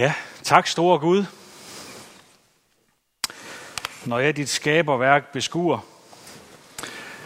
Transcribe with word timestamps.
Ja, 0.00 0.14
tak 0.42 0.66
store 0.66 0.98
Gud. 0.98 1.24
Når 4.04 4.18
jeg 4.18 4.36
dit 4.36 4.48
skaberværk 4.48 5.32
beskuer, 5.32 5.78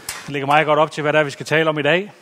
det 0.06 0.28
ligger 0.28 0.46
meget 0.46 0.66
godt 0.66 0.78
op 0.78 0.90
til, 0.90 1.02
hvad 1.02 1.12
der 1.12 1.18
er, 1.18 1.24
vi 1.24 1.30
skal 1.30 1.46
tale 1.46 1.68
om 1.68 1.78
i 1.78 1.82
dag. 1.82 2.12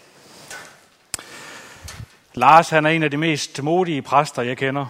Lars 2.34 2.70
han 2.70 2.86
er 2.86 2.90
en 2.90 3.02
af 3.02 3.10
de 3.10 3.16
mest 3.16 3.62
modige 3.62 4.02
præster, 4.02 4.42
jeg 4.42 4.56
kender. 4.58 4.86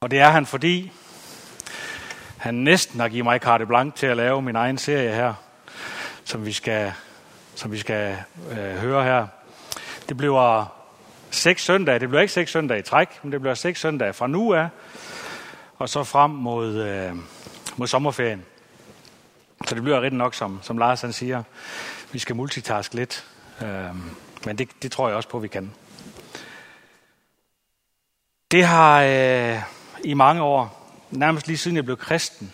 Og 0.00 0.10
det 0.10 0.20
er 0.20 0.30
han, 0.30 0.46
fordi 0.46 0.92
han 2.38 2.54
næsten 2.54 3.00
har 3.00 3.08
givet 3.08 3.24
mig 3.24 3.40
carte 3.40 3.66
blank 3.66 3.94
til 3.94 4.06
at 4.06 4.16
lave 4.16 4.42
min 4.42 4.56
egen 4.56 4.78
serie 4.78 5.14
her, 5.14 5.34
som 6.24 6.46
vi 6.46 6.52
skal, 6.52 6.92
som 7.54 7.72
vi 7.72 7.78
skal 7.78 8.16
øh, 8.50 8.76
høre 8.76 9.04
her. 9.04 9.26
Det 10.08 10.16
bliver 10.16 10.83
seks 11.34 11.64
søndage. 11.64 11.98
Det 11.98 12.08
bliver 12.08 12.20
ikke 12.20 12.32
seks 12.32 12.50
søndage 12.50 12.80
i 12.80 12.82
træk, 12.82 13.24
men 13.24 13.32
det 13.32 13.40
bliver 13.40 13.54
seks 13.54 13.80
søndage 13.80 14.12
fra 14.12 14.26
nu 14.26 14.52
af, 14.52 14.68
og 15.76 15.88
så 15.88 16.04
frem 16.04 16.30
mod, 16.30 16.74
øh, 16.74 17.16
mod 17.76 17.86
sommerferien. 17.86 18.44
Så 19.66 19.74
det 19.74 19.82
bliver 19.82 20.00
rigtig 20.00 20.18
nok, 20.18 20.34
som, 20.34 20.58
som 20.62 20.78
Lars 20.78 21.00
han 21.00 21.12
siger. 21.12 21.42
Vi 22.12 22.18
skal 22.18 22.36
multitaske 22.36 22.94
lidt, 22.94 23.26
øh, 23.62 23.96
men 24.46 24.58
det, 24.58 24.68
det 24.82 24.92
tror 24.92 25.08
jeg 25.08 25.16
også 25.16 25.28
på, 25.28 25.38
vi 25.38 25.48
kan. 25.48 25.72
Det 28.50 28.64
har 28.64 29.02
øh, 29.02 29.62
i 30.04 30.14
mange 30.14 30.42
år, 30.42 30.90
nærmest 31.10 31.46
lige 31.46 31.58
siden 31.58 31.76
jeg 31.76 31.84
blev 31.84 31.96
kristen, 31.96 32.52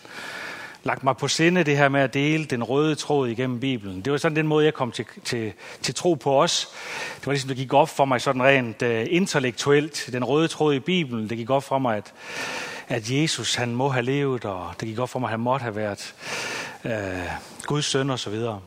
lagt 0.82 1.04
mig 1.04 1.16
på 1.16 1.28
sinde 1.28 1.64
det 1.64 1.76
her 1.76 1.88
med 1.88 2.00
at 2.00 2.14
dele 2.14 2.44
den 2.44 2.64
røde 2.64 2.94
tråd 2.94 3.28
igennem 3.28 3.60
Bibelen. 3.60 4.00
Det 4.00 4.12
var 4.12 4.18
sådan 4.18 4.36
den 4.36 4.46
måde, 4.46 4.64
jeg 4.64 4.74
kom 4.74 4.92
til, 4.92 5.04
til, 5.24 5.52
til 5.82 5.94
tro 5.94 6.14
på 6.14 6.42
os. 6.42 6.68
Det 7.16 7.26
var 7.26 7.32
ligesom, 7.32 7.48
det 7.48 7.56
gik 7.56 7.72
op 7.72 7.88
for 7.88 8.04
mig 8.04 8.20
sådan 8.20 8.42
rent 8.42 8.82
uh, 8.82 8.88
intellektuelt, 9.14 10.08
den 10.12 10.24
røde 10.24 10.48
tråd 10.48 10.74
i 10.74 10.78
Bibelen. 10.78 11.30
Det 11.30 11.38
gik 11.38 11.50
op 11.50 11.64
for 11.64 11.78
mig, 11.78 11.96
at, 11.96 12.12
at 12.88 13.10
Jesus 13.10 13.54
han 13.54 13.74
må 13.74 13.88
have 13.88 14.04
levet, 14.04 14.44
og 14.44 14.74
det 14.80 14.88
gik 14.88 14.98
op 14.98 15.08
for 15.08 15.18
mig, 15.18 15.26
at 15.26 15.30
han 15.30 15.40
måtte 15.40 15.62
have 15.62 15.76
været 15.76 16.14
uh, 16.84 16.90
Guds 17.66 17.84
søn 17.84 18.10
og 18.10 18.18
så 18.18 18.30
videre. 18.30 18.60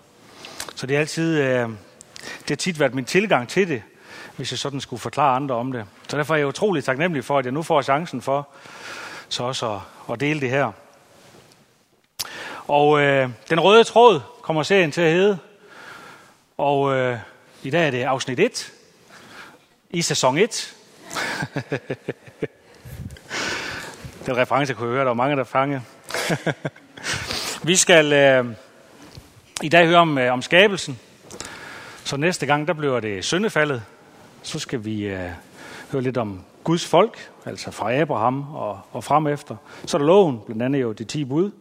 Så 0.76 0.88
det 0.88 0.96
er 0.96 1.00
altid, 1.00 1.40
uh, 1.40 1.72
det 2.18 2.50
har 2.50 2.56
tit 2.56 2.80
været 2.80 2.94
min 2.94 3.06
tilgang 3.06 3.50
til 3.50 3.68
det, 3.68 3.82
hvis 4.36 4.52
jeg 4.52 4.60
sådan 4.60 4.82
skulle 4.82 5.00
forklare 5.00 5.36
andre 5.36 5.56
om 5.56 5.72
det. 5.72 5.86
Så 6.10 6.18
derfor 6.18 6.34
er 6.34 6.38
jeg 6.38 6.48
utrolig 6.48 6.84
taknemmelig 6.84 7.26
for, 7.26 7.40
at 7.40 7.46
jeg 7.46 7.54
nu 7.54 7.64
får 7.64 7.82
chancen 7.82 8.22
for 8.22 8.48
så 9.30 9.44
også 9.44 9.74
at, 9.74 9.80
at 10.12 10.20
dele 10.20 10.42
det 10.42 10.50
her. 10.50 10.72
Og 12.68 13.02
øh, 13.02 13.30
den 13.50 13.60
røde 13.60 13.84
tråd 13.84 14.22
kommer 14.42 14.64
serien 14.64 14.92
til 14.92 15.02
at 15.02 15.12
hedde. 15.12 15.38
Og 16.58 16.96
øh, 16.96 17.18
i 17.64 17.70
dag 17.70 17.88
er 17.88 17.92
det 17.92 18.04
afsnit 18.04 18.40
1 18.40 18.72
i 19.90 20.02
sæson 20.02 20.38
1. 20.38 20.76
den 24.26 24.38
reference 24.38 24.74
kunne 24.74 24.88
jeg 24.88 24.94
høre, 24.94 25.00
der 25.00 25.10
var 25.10 25.14
mange, 25.14 25.36
der 25.36 25.44
fange. 25.44 25.82
Vi 27.64 27.76
skal 27.76 28.14
øh, 28.14 28.46
i 29.62 29.70
dag 29.70 29.88
høre 29.88 30.00
om, 30.00 30.18
øh, 30.18 30.34
om 30.34 30.42
skabelsen. 30.42 31.00
Så 32.04 32.18
næste 32.18 32.46
gang, 32.46 32.68
der 32.68 32.74
bliver 32.74 33.00
det 33.00 33.26
syndefaldet. 33.26 33.84
Så 34.44 34.60
skal 34.60 34.86
vi 34.86 35.06
øh, 35.06 35.30
høre 35.92 36.02
lidt 36.02 36.18
om 36.18 36.44
Guds 36.64 36.86
folk, 36.86 37.30
altså 37.46 37.72
fra 37.72 37.94
Abraham 37.94 38.56
og, 38.56 38.80
og 38.92 39.04
frem 39.04 39.28
efter. 39.28 39.56
Så 39.86 39.98
er 39.98 40.00
der 40.00 40.06
loven, 40.06 40.40
blandt 40.46 40.64
andet 40.64 40.82
jo 40.82 40.92
de 40.92 41.04
10 41.04 41.26
bud. 41.26 41.52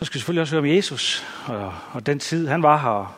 Så 0.00 0.04
skal 0.06 0.14
vi 0.14 0.18
selvfølgelig 0.18 0.40
også 0.40 0.54
høre 0.54 0.60
om 0.60 0.76
Jesus 0.76 1.26
og, 1.46 1.72
og 1.92 2.06
den 2.06 2.18
tid, 2.18 2.48
han 2.48 2.62
var 2.62 2.76
her, 2.76 3.16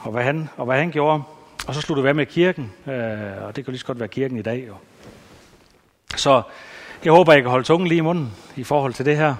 og 0.00 0.12
hvad 0.12 0.22
han, 0.22 0.48
og 0.56 0.64
hvad 0.64 0.78
han 0.78 0.90
gjorde. 0.90 1.22
Og 1.66 1.74
så 1.74 1.80
slutter 1.80 2.02
vi 2.04 2.12
med 2.12 2.26
kirken, 2.26 2.72
øh, 2.86 3.44
og 3.46 3.56
det 3.56 3.64
kan 3.64 3.72
lige 3.72 3.78
så 3.78 3.86
godt 3.86 3.98
være 3.98 4.08
kirken 4.08 4.38
i 4.38 4.42
dag. 4.42 4.64
Jo. 4.68 4.74
Så 6.16 6.42
jeg 7.04 7.12
håber, 7.12 7.32
jeg 7.32 7.42
kan 7.42 7.50
holde 7.50 7.66
tungen 7.66 7.88
lige 7.88 7.98
i 7.98 8.00
munden 8.00 8.32
i 8.56 8.64
forhold 8.64 8.94
til 8.94 9.06
det 9.06 9.16
her. 9.16 9.34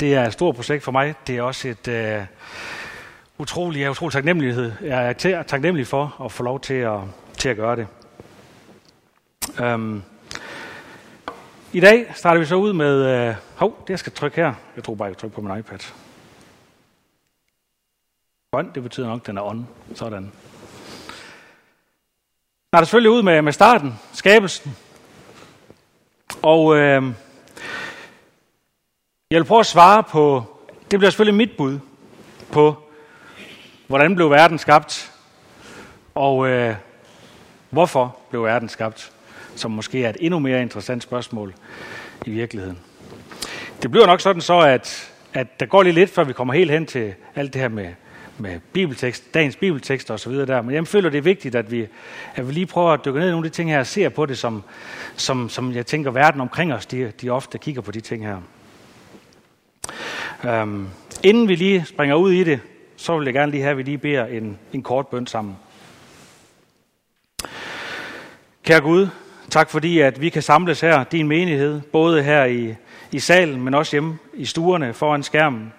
Det 0.00 0.14
er 0.14 0.26
et 0.26 0.32
stort 0.32 0.56
projekt 0.56 0.84
for 0.84 0.92
mig. 0.92 1.14
Det 1.26 1.36
er 1.36 1.42
også 1.42 1.68
et 1.68 1.88
øh, 1.88 2.22
utroligt, 3.38 3.80
jeg 3.80 3.86
er 3.86 3.90
utrolig 3.90 4.12
taknemmelighed. 4.12 4.72
Jeg 4.82 5.16
er 5.24 5.42
taknemmelig 5.42 5.86
for 5.86 6.22
at 6.24 6.32
få 6.32 6.42
lov 6.42 6.60
til 6.60 6.74
at, 6.74 6.98
til 7.36 7.48
at 7.48 7.56
gøre 7.56 7.76
det. 7.76 7.86
Øhm. 9.60 10.02
i 11.72 11.80
dag 11.80 12.12
starter 12.14 12.40
vi 12.40 12.46
så 12.46 12.54
ud 12.54 12.72
med... 12.72 13.28
Øh, 13.28 13.34
hov, 13.60 13.84
det 13.86 13.90
jeg 13.90 13.98
skal 13.98 14.12
trykke 14.12 14.36
her. 14.36 14.54
Jeg 14.76 14.84
tror 14.84 14.94
bare, 14.94 15.08
jeg 15.08 15.18
trykke 15.18 15.34
på 15.34 15.40
min 15.40 15.58
iPad. 15.58 15.78
Grøn, 18.52 18.70
det 18.74 18.82
betyder 18.82 19.06
nok, 19.06 19.20
at 19.20 19.26
den 19.26 19.38
er 19.38 19.42
on. 19.42 19.68
Sådan. 19.94 20.32
Starter 22.68 22.84
selvfølgelig 22.84 23.10
ud 23.10 23.22
med, 23.22 23.42
med 23.42 23.52
starten, 23.52 23.94
skabelsen. 24.12 24.76
Og 26.42 26.76
øh, 26.76 27.02
jeg 29.30 29.38
vil 29.40 29.44
prøve 29.44 29.60
at 29.60 29.66
svare 29.66 30.02
på, 30.02 30.44
det 30.90 30.98
bliver 30.98 31.10
selvfølgelig 31.10 31.36
mit 31.36 31.56
bud 31.56 31.78
på, 32.52 32.76
hvordan 33.86 34.14
blev 34.14 34.30
verden 34.30 34.58
skabt, 34.58 35.12
og 36.14 36.48
øh, 36.48 36.76
hvorfor 37.70 38.16
blev 38.30 38.44
verden 38.44 38.68
skabt 38.68 39.12
som 39.56 39.70
måske 39.70 40.04
er 40.04 40.10
et 40.10 40.16
endnu 40.20 40.38
mere 40.38 40.62
interessant 40.62 41.02
spørgsmål 41.02 41.54
i 42.26 42.30
virkeligheden. 42.30 42.78
Det 43.82 43.90
bliver 43.90 44.06
nok 44.06 44.20
sådan 44.20 44.42
så, 44.42 44.58
at, 44.58 45.12
at 45.34 45.60
der 45.60 45.66
går 45.66 45.82
lige 45.82 45.92
lidt, 45.92 46.10
før 46.10 46.24
vi 46.24 46.32
kommer 46.32 46.54
helt 46.54 46.70
hen 46.70 46.86
til 46.86 47.14
alt 47.34 47.52
det 47.52 47.60
her 47.60 47.68
med, 47.68 47.88
med 48.38 48.60
bibeltekst, 48.72 49.34
dagens 49.34 49.56
bibeltekster 49.56 50.14
osv. 50.14 50.32
der. 50.32 50.62
Men 50.62 50.74
jeg 50.74 50.86
føler, 50.86 51.10
det 51.10 51.18
er 51.18 51.22
vigtigt, 51.22 51.54
at 51.54 51.70
vi, 51.70 51.86
at 52.34 52.48
vi 52.48 52.52
lige 52.52 52.66
prøver 52.66 52.90
at 52.92 53.04
dykke 53.04 53.18
ned 53.18 53.28
i 53.28 53.30
nogle 53.30 53.46
af 53.46 53.50
de 53.50 53.56
ting 53.56 53.70
her 53.70 53.78
og 53.78 53.86
ser 53.86 54.08
på 54.08 54.26
det, 54.26 54.38
som, 54.38 54.62
som, 55.16 55.48
som 55.48 55.72
jeg 55.72 55.86
tænker, 55.86 56.10
verden 56.10 56.40
omkring 56.40 56.72
os, 56.72 56.86
de, 56.86 57.12
de 57.20 57.30
ofte 57.30 57.58
kigger 57.58 57.82
på 57.82 57.90
de 57.90 58.00
ting 58.00 58.26
her. 58.26 58.38
Øhm, 60.44 60.88
inden 61.22 61.48
vi 61.48 61.54
lige 61.54 61.84
springer 61.84 62.16
ud 62.16 62.32
i 62.32 62.44
det, 62.44 62.60
så 62.96 63.18
vil 63.18 63.24
jeg 63.24 63.34
gerne 63.34 63.52
lige 63.52 63.62
have, 63.62 63.70
at 63.70 63.78
vi 63.78 63.82
lige 63.82 63.98
beder 63.98 64.26
en, 64.26 64.58
en 64.72 64.82
kort 64.82 65.06
bøn 65.06 65.26
sammen. 65.26 65.56
Kære 68.64 68.80
Gud, 68.80 69.08
Tak 69.50 69.70
fordi, 69.70 70.00
at 70.00 70.20
vi 70.20 70.28
kan 70.28 70.42
samles 70.42 70.80
her, 70.80 71.04
din 71.04 71.28
menighed, 71.28 71.80
både 71.80 72.22
her 72.22 72.44
i, 72.44 72.74
i 73.12 73.18
salen, 73.18 73.60
men 73.60 73.74
også 73.74 73.92
hjemme 73.92 74.18
i 74.34 74.44
stuerne 74.44 74.94
foran 74.94 75.22
skærmen. 75.22 75.72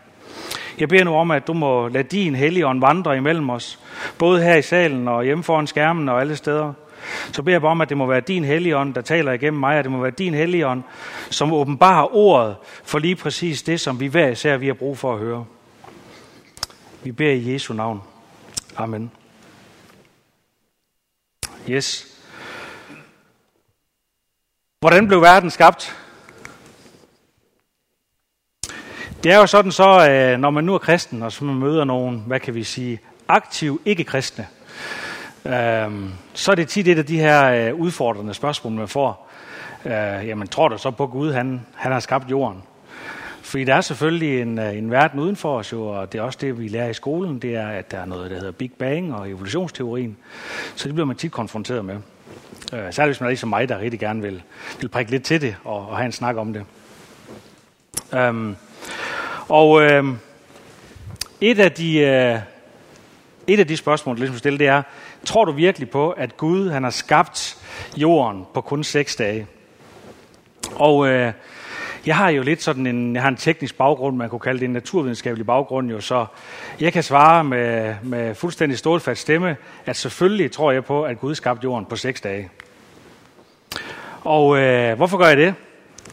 Jeg 0.79 0.89
beder 0.89 1.03
nu 1.03 1.15
om, 1.15 1.31
at 1.31 1.47
du 1.47 1.53
må 1.53 1.87
lade 1.87 2.03
din 2.03 2.35
hellige 2.35 2.67
ånd 2.67 2.79
vandre 2.79 3.17
imellem 3.17 3.49
os, 3.49 3.79
både 4.17 4.43
her 4.43 4.55
i 4.55 4.61
salen 4.61 5.07
og 5.07 5.23
hjemme 5.23 5.43
foran 5.43 5.67
skærmen 5.67 6.09
og 6.09 6.21
alle 6.21 6.35
steder. 6.35 6.73
Så 7.31 7.43
beder 7.43 7.53
jeg 7.53 7.61
bare 7.61 7.71
om, 7.71 7.81
at 7.81 7.89
det 7.89 7.97
må 7.97 8.05
være 8.05 8.21
din 8.21 8.43
hellige 8.43 8.77
ånd, 8.77 8.93
der 8.93 9.01
taler 9.01 9.31
igennem 9.31 9.59
mig, 9.59 9.77
og 9.77 9.83
det 9.83 9.91
må 9.91 10.01
være 10.01 10.11
din 10.11 10.33
hellige 10.33 10.67
ånd, 10.67 10.83
som 11.29 11.53
åbenbarer 11.53 12.15
ordet 12.15 12.55
for 12.83 12.99
lige 12.99 13.15
præcis 13.15 13.61
det, 13.61 13.79
som 13.79 13.99
vi 13.99 14.07
hver 14.07 14.27
især 14.27 14.57
vi 14.57 14.67
har 14.67 14.73
brug 14.73 14.97
for 14.97 15.13
at 15.13 15.19
høre. 15.19 15.45
Vi 17.03 17.11
beder 17.11 17.31
i 17.31 17.53
Jesu 17.53 17.73
navn. 17.73 18.01
Amen. 18.77 19.11
Yes. 21.69 22.07
Hvordan 24.79 25.07
blev 25.07 25.21
verden 25.21 25.49
skabt? 25.49 26.00
Det 29.23 29.31
er 29.31 29.37
jo 29.37 29.47
sådan 29.47 29.71
så, 29.71 30.09
øh, 30.09 30.39
når 30.39 30.49
man 30.49 30.63
nu 30.63 30.73
er 30.73 30.77
kristen, 30.77 31.23
og 31.23 31.31
så 31.31 31.43
man 31.43 31.55
møder 31.55 31.83
nogen, 31.83 32.23
hvad 32.27 32.39
kan 32.39 32.55
vi 32.55 32.63
sige, 32.63 32.99
aktiv 33.27 33.81
ikke-kristne, 33.85 34.47
øhm, 35.45 36.11
så 36.33 36.51
er 36.51 36.55
det 36.55 36.67
tit 36.67 36.87
et 36.87 36.97
af 36.97 37.05
de 37.05 37.19
her 37.19 37.45
øh, 37.51 37.75
udfordrende 37.75 38.33
spørgsmål, 38.33 38.73
man 38.73 38.87
får. 38.87 39.29
Øh, 39.85 39.91
jamen, 40.27 40.47
tror 40.47 40.67
du 40.67 40.77
så 40.77 40.91
på 40.91 41.07
Gud, 41.07 41.33
han, 41.33 41.61
han 41.75 41.91
har 41.91 41.99
skabt 41.99 42.31
jorden? 42.31 42.63
Fordi 43.41 43.63
der 43.63 43.75
er 43.75 43.81
selvfølgelig 43.81 44.41
en, 44.41 44.59
øh, 44.59 44.77
en 44.77 44.91
verden 44.91 45.19
uden 45.19 45.35
for 45.35 45.57
os, 45.57 45.71
jo, 45.71 45.87
og 45.87 46.13
det 46.13 46.19
er 46.19 46.23
også 46.23 46.39
det, 46.41 46.59
vi 46.59 46.67
lærer 46.67 46.89
i 46.89 46.93
skolen, 46.93 47.39
det 47.39 47.55
er, 47.55 47.67
at 47.67 47.91
der 47.91 47.97
er 47.97 48.05
noget, 48.05 48.31
der 48.31 48.37
hedder 48.37 48.51
Big 48.51 48.71
Bang 48.79 49.15
og 49.15 49.29
evolutionsteorien. 49.29 50.17
Så 50.75 50.87
det 50.87 50.95
bliver 50.95 51.05
man 51.05 51.15
tit 51.15 51.31
konfronteret 51.31 51.85
med. 51.85 51.95
Øh, 52.73 52.93
særligt 52.93 53.07
hvis 53.07 53.19
man 53.19 53.25
er 53.25 53.31
ligesom 53.31 53.49
mig, 53.49 53.69
der 53.69 53.79
rigtig 53.79 53.99
gerne 53.99 54.21
vil, 54.21 54.43
vil 54.79 54.89
prikke 54.89 55.11
lidt 55.11 55.23
til 55.23 55.41
det 55.41 55.55
og, 55.63 55.89
og 55.89 55.97
have 55.97 56.05
en 56.05 56.11
snak 56.11 56.35
om 56.37 56.53
det. 56.53 56.63
Øhm, 58.13 58.55
og 59.47 59.81
øh, 59.81 60.03
et, 61.41 61.59
af 61.59 61.71
de, 61.71 61.97
øh, 61.97 62.39
et 63.47 63.59
af 63.59 63.67
de 63.67 63.77
spørgsmål, 63.77 64.15
der 64.15 64.19
ligesom 64.19 64.37
stille, 64.37 64.59
det 64.59 64.67
er, 64.67 64.81
tror 65.25 65.45
du 65.45 65.51
virkelig 65.51 65.89
på, 65.89 66.09
at 66.09 66.37
Gud 66.37 66.69
han 66.69 66.83
har 66.83 66.89
skabt 66.89 67.57
jorden 67.97 68.43
på 68.53 68.61
kun 68.61 68.83
seks 68.83 69.15
dage? 69.15 69.47
Og 70.75 71.07
øh, 71.07 71.33
jeg 72.05 72.15
har 72.15 72.29
jo 72.29 72.43
lidt 72.43 72.63
sådan 72.63 72.87
en, 72.87 73.15
jeg 73.15 73.21
har 73.21 73.29
en 73.29 73.35
teknisk 73.35 73.77
baggrund, 73.77 74.17
man 74.17 74.29
kunne 74.29 74.39
kalde 74.39 74.59
det 74.59 74.65
en 74.65 74.73
naturvidenskabelig 74.73 75.45
baggrund 75.45 75.89
jo, 75.89 76.01
så 76.01 76.25
jeg 76.79 76.93
kan 76.93 77.03
svare 77.03 77.43
med, 77.43 77.95
med 78.03 78.35
fuldstændig 78.35 78.77
stålfast 78.77 79.21
stemme, 79.21 79.55
at 79.85 79.95
selvfølgelig 79.95 80.51
tror 80.51 80.71
jeg 80.71 80.85
på, 80.85 81.03
at 81.03 81.19
Gud 81.19 81.35
skabte 81.35 81.63
jorden 81.63 81.85
på 81.85 81.95
seks 81.95 82.21
dage. 82.21 82.49
Og 84.21 84.57
øh, 84.57 84.95
hvorfor 84.95 85.17
gør 85.17 85.27
jeg 85.27 85.37
det? 85.37 85.53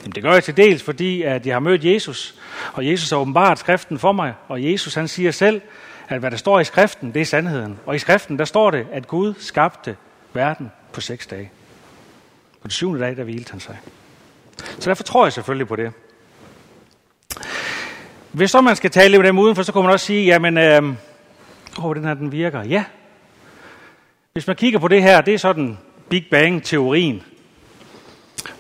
Jamen, 0.03 0.13
det 0.13 0.23
gør 0.23 0.33
jeg 0.33 0.45
til 0.45 0.57
dels, 0.57 0.83
fordi 0.83 1.23
at 1.23 1.47
jeg 1.47 1.55
har 1.55 1.61
mødt 1.61 1.85
Jesus, 1.85 2.38
og 2.72 2.87
Jesus 2.87 3.10
har 3.10 3.16
åbenbart 3.16 3.58
skriften 3.58 3.99
for 3.99 4.12
mig, 4.12 4.34
og 4.49 4.64
Jesus 4.64 4.94
han 4.94 5.08
siger 5.08 5.31
selv, 5.31 5.60
at 6.08 6.20
hvad 6.20 6.31
der 6.31 6.37
står 6.37 6.60
i 6.60 6.64
skriften, 6.64 7.14
det 7.14 7.22
er 7.22 7.26
sandheden. 7.26 7.78
Og 7.87 7.94
i 7.94 7.99
skriften, 7.99 8.38
der 8.38 8.44
står 8.44 8.70
det, 8.70 8.87
at 8.93 9.08
Gud 9.08 9.34
skabte 9.38 9.96
verden 10.32 10.70
på 10.93 11.00
seks 11.00 11.26
dage. 11.26 11.50
På 12.52 12.62
den 12.62 12.70
syvende 12.70 13.00
dag, 13.00 13.16
der 13.16 13.25
hvilte 13.25 13.50
han 13.50 13.60
sig. 13.60 13.78
Så 14.78 14.90
derfor 14.90 15.02
tror 15.02 15.26
jeg 15.26 15.32
selvfølgelig 15.32 15.69
på 15.69 15.76
det. 15.76 15.93
Hvis 18.32 18.50
så 18.50 18.60
man 18.60 18.76
skal 18.76 18.90
tale 18.90 19.19
med 19.19 19.26
dem 19.26 19.38
udenfor, 19.38 19.62
så 19.62 19.72
kunne 19.72 19.82
man 19.82 19.93
også 19.93 20.06
sige, 20.06 20.25
jamen, 20.25 20.58
øh, 20.58 20.82
oh, 21.84 21.96
den 21.96 22.05
her, 22.05 22.14
den 22.14 22.32
virker. 22.32 22.62
Ja. 22.62 22.84
Hvis 24.32 24.46
man 24.46 24.56
kigger 24.56 24.78
på 24.78 24.88
det 24.88 25.02
her, 25.02 25.20
det 25.20 25.34
er 25.34 25.38
sådan 25.38 25.78
Big 26.08 26.26
Bang-teorien, 26.31 27.22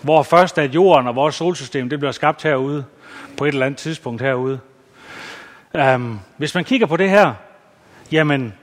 hvor 0.02 0.22
først 0.22 0.58
at 0.58 0.74
jorden 0.74 1.06
og 1.06 1.16
vores 1.16 1.34
solsystem, 1.34 1.88
det 1.88 1.98
bliver 1.98 2.12
skabt 2.12 2.42
herude, 2.42 2.84
på 3.36 3.44
et 3.44 3.48
eller 3.48 3.66
andet 3.66 3.78
tidspunkt 3.78 4.22
herude. 4.22 4.58
Um, 5.74 6.20
hvis 6.36 6.54
man 6.54 6.64
kigger 6.64 6.86
på 6.86 6.96
det 6.96 7.10
her, 7.10 7.34
jamen, 8.12 8.54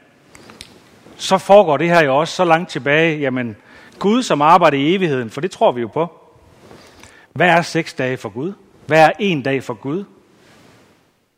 så 1.18 1.38
foregår 1.38 1.78
det 1.78 1.90
her 1.90 2.04
jo 2.04 2.18
også 2.18 2.36
så 2.36 2.46
langt 2.46 2.70
tilbage, 2.70 3.20
jamen, 3.20 3.56
Gud 4.00 4.24
som 4.24 4.42
arbejder 4.42 4.78
i 4.78 4.96
evigheden, 4.96 5.30
for 5.30 5.42
det 5.42 5.52
tror 5.52 5.72
vi 5.72 5.82
jo 5.82 5.88
på. 5.88 6.22
Hvad 7.34 7.48
er 7.48 7.62
seks 7.62 7.94
dage 7.94 8.18
for 8.18 8.30
Gud? 8.30 8.54
Hvad 8.86 9.00
er 9.00 9.12
en 9.20 9.42
dag 9.42 9.64
for 9.64 9.74
Gud? 9.74 10.04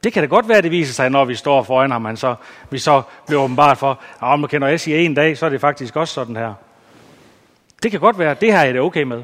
Det 0.03 0.13
kan 0.13 0.23
da 0.23 0.27
godt 0.27 0.47
være, 0.47 0.57
at 0.57 0.63
det 0.63 0.71
viser 0.71 0.93
sig, 0.93 1.09
når 1.09 1.25
vi 1.25 1.35
står 1.35 1.63
foran 1.63 1.91
ham, 1.91 2.15
så, 2.15 2.35
vi 2.69 2.79
så 2.79 3.01
bliver 3.27 3.41
åbenbart 3.41 3.77
for, 3.77 3.99
ah, 4.21 4.33
at 4.33 4.39
man 4.39 4.61
når 4.61 4.67
jeg 4.67 4.79
siger 4.79 4.97
en 4.97 5.13
dag, 5.13 5.37
så 5.37 5.45
er 5.45 5.49
det 5.49 5.61
faktisk 5.61 5.95
også 5.95 6.13
sådan 6.13 6.35
her. 6.35 6.53
Det 7.83 7.91
kan 7.91 7.99
godt 7.99 8.19
være, 8.19 8.33
det 8.33 8.51
her 8.53 8.59
er 8.59 8.71
det 8.71 8.81
okay 8.81 9.03
med. 9.03 9.23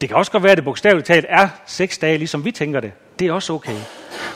Det 0.00 0.08
kan 0.08 0.16
også 0.16 0.32
godt 0.32 0.42
være, 0.42 0.52
at 0.52 0.58
det 0.58 0.64
bogstaveligt 0.64 1.06
talt 1.06 1.26
er 1.28 1.48
seks 1.66 1.98
dage, 1.98 2.18
ligesom 2.18 2.44
vi 2.44 2.52
tænker 2.52 2.80
det. 2.80 2.92
Det 3.18 3.26
er 3.26 3.32
også 3.32 3.52
okay. 3.52 3.76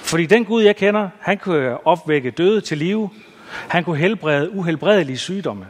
Fordi 0.01 0.27
den 0.27 0.45
Gud, 0.45 0.63
jeg 0.63 0.77
kender, 0.77 1.09
han 1.21 1.39
kunne 1.39 1.87
opvække 1.87 2.31
døde 2.31 2.61
til 2.61 2.79
live. 2.79 3.11
Han 3.69 3.85
kunne 3.85 3.99
helbrede 3.99 4.51
uhelbredelige 4.51 5.19
sygdomme. 5.19 5.67